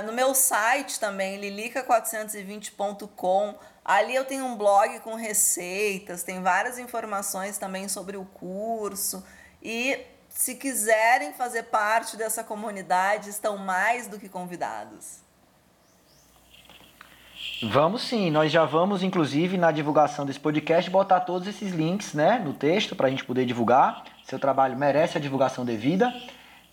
[0.05, 3.55] no meu site também, lilica420.com.
[3.85, 9.25] Ali eu tenho um blog com receitas, tem várias informações também sobre o curso.
[9.63, 15.25] E se quiserem fazer parte dessa comunidade, estão mais do que convidados.
[17.63, 22.39] Vamos sim, nós já vamos, inclusive, na divulgação desse podcast, botar todos esses links né,
[22.39, 24.05] no texto para a gente poder divulgar.
[24.27, 26.13] Seu trabalho merece a divulgação devida.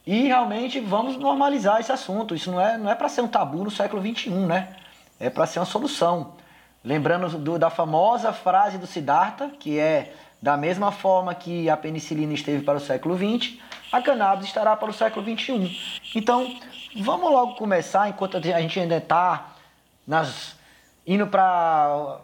[0.07, 2.33] E realmente vamos normalizar esse assunto.
[2.33, 4.75] Isso não é, não é para ser um tabu no século XXI, né?
[5.19, 6.33] É para ser uma solução.
[6.83, 12.33] Lembrando do, da famosa frase do Siddhartha, que é da mesma forma que a penicilina
[12.33, 13.59] esteve para o século XX,
[13.91, 16.01] a cannabis estará para o século XXI.
[16.15, 16.57] Então,
[16.97, 19.53] vamos logo começar, enquanto a gente ainda está
[21.05, 22.19] indo para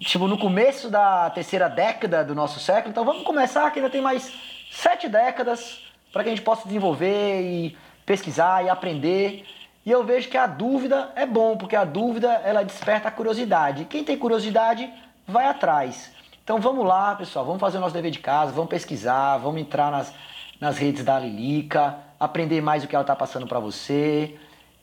[0.00, 2.90] tipo, no começo da terceira década do nosso século.
[2.90, 4.32] Então vamos começar, que ainda tem mais
[4.70, 5.80] sete décadas
[6.12, 9.44] para que a gente possa desenvolver e pesquisar e aprender.
[9.84, 13.84] E eu vejo que a dúvida é bom, porque a dúvida ela desperta a curiosidade.
[13.84, 14.92] Quem tem curiosidade
[15.26, 16.12] vai atrás.
[16.42, 19.90] Então vamos lá, pessoal, vamos fazer o nosso dever de casa, vamos pesquisar, vamos entrar
[19.90, 20.14] nas,
[20.60, 24.36] nas redes da Lilica, aprender mais o que ela está passando para você.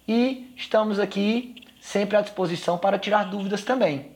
[0.08, 4.15] E estamos aqui sempre à disposição para tirar dúvidas também.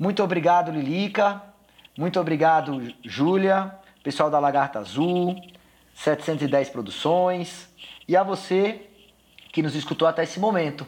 [0.00, 1.42] Muito obrigado, Lilica.
[1.94, 5.36] Muito obrigado, Júlia, pessoal da Lagarta Azul,
[5.94, 7.68] 710 Produções
[8.08, 8.88] e a você
[9.52, 10.86] que nos escutou até esse momento.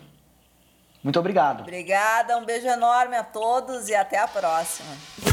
[1.04, 1.60] Muito obrigado.
[1.60, 5.31] Obrigada, um beijo enorme a todos e até a próxima.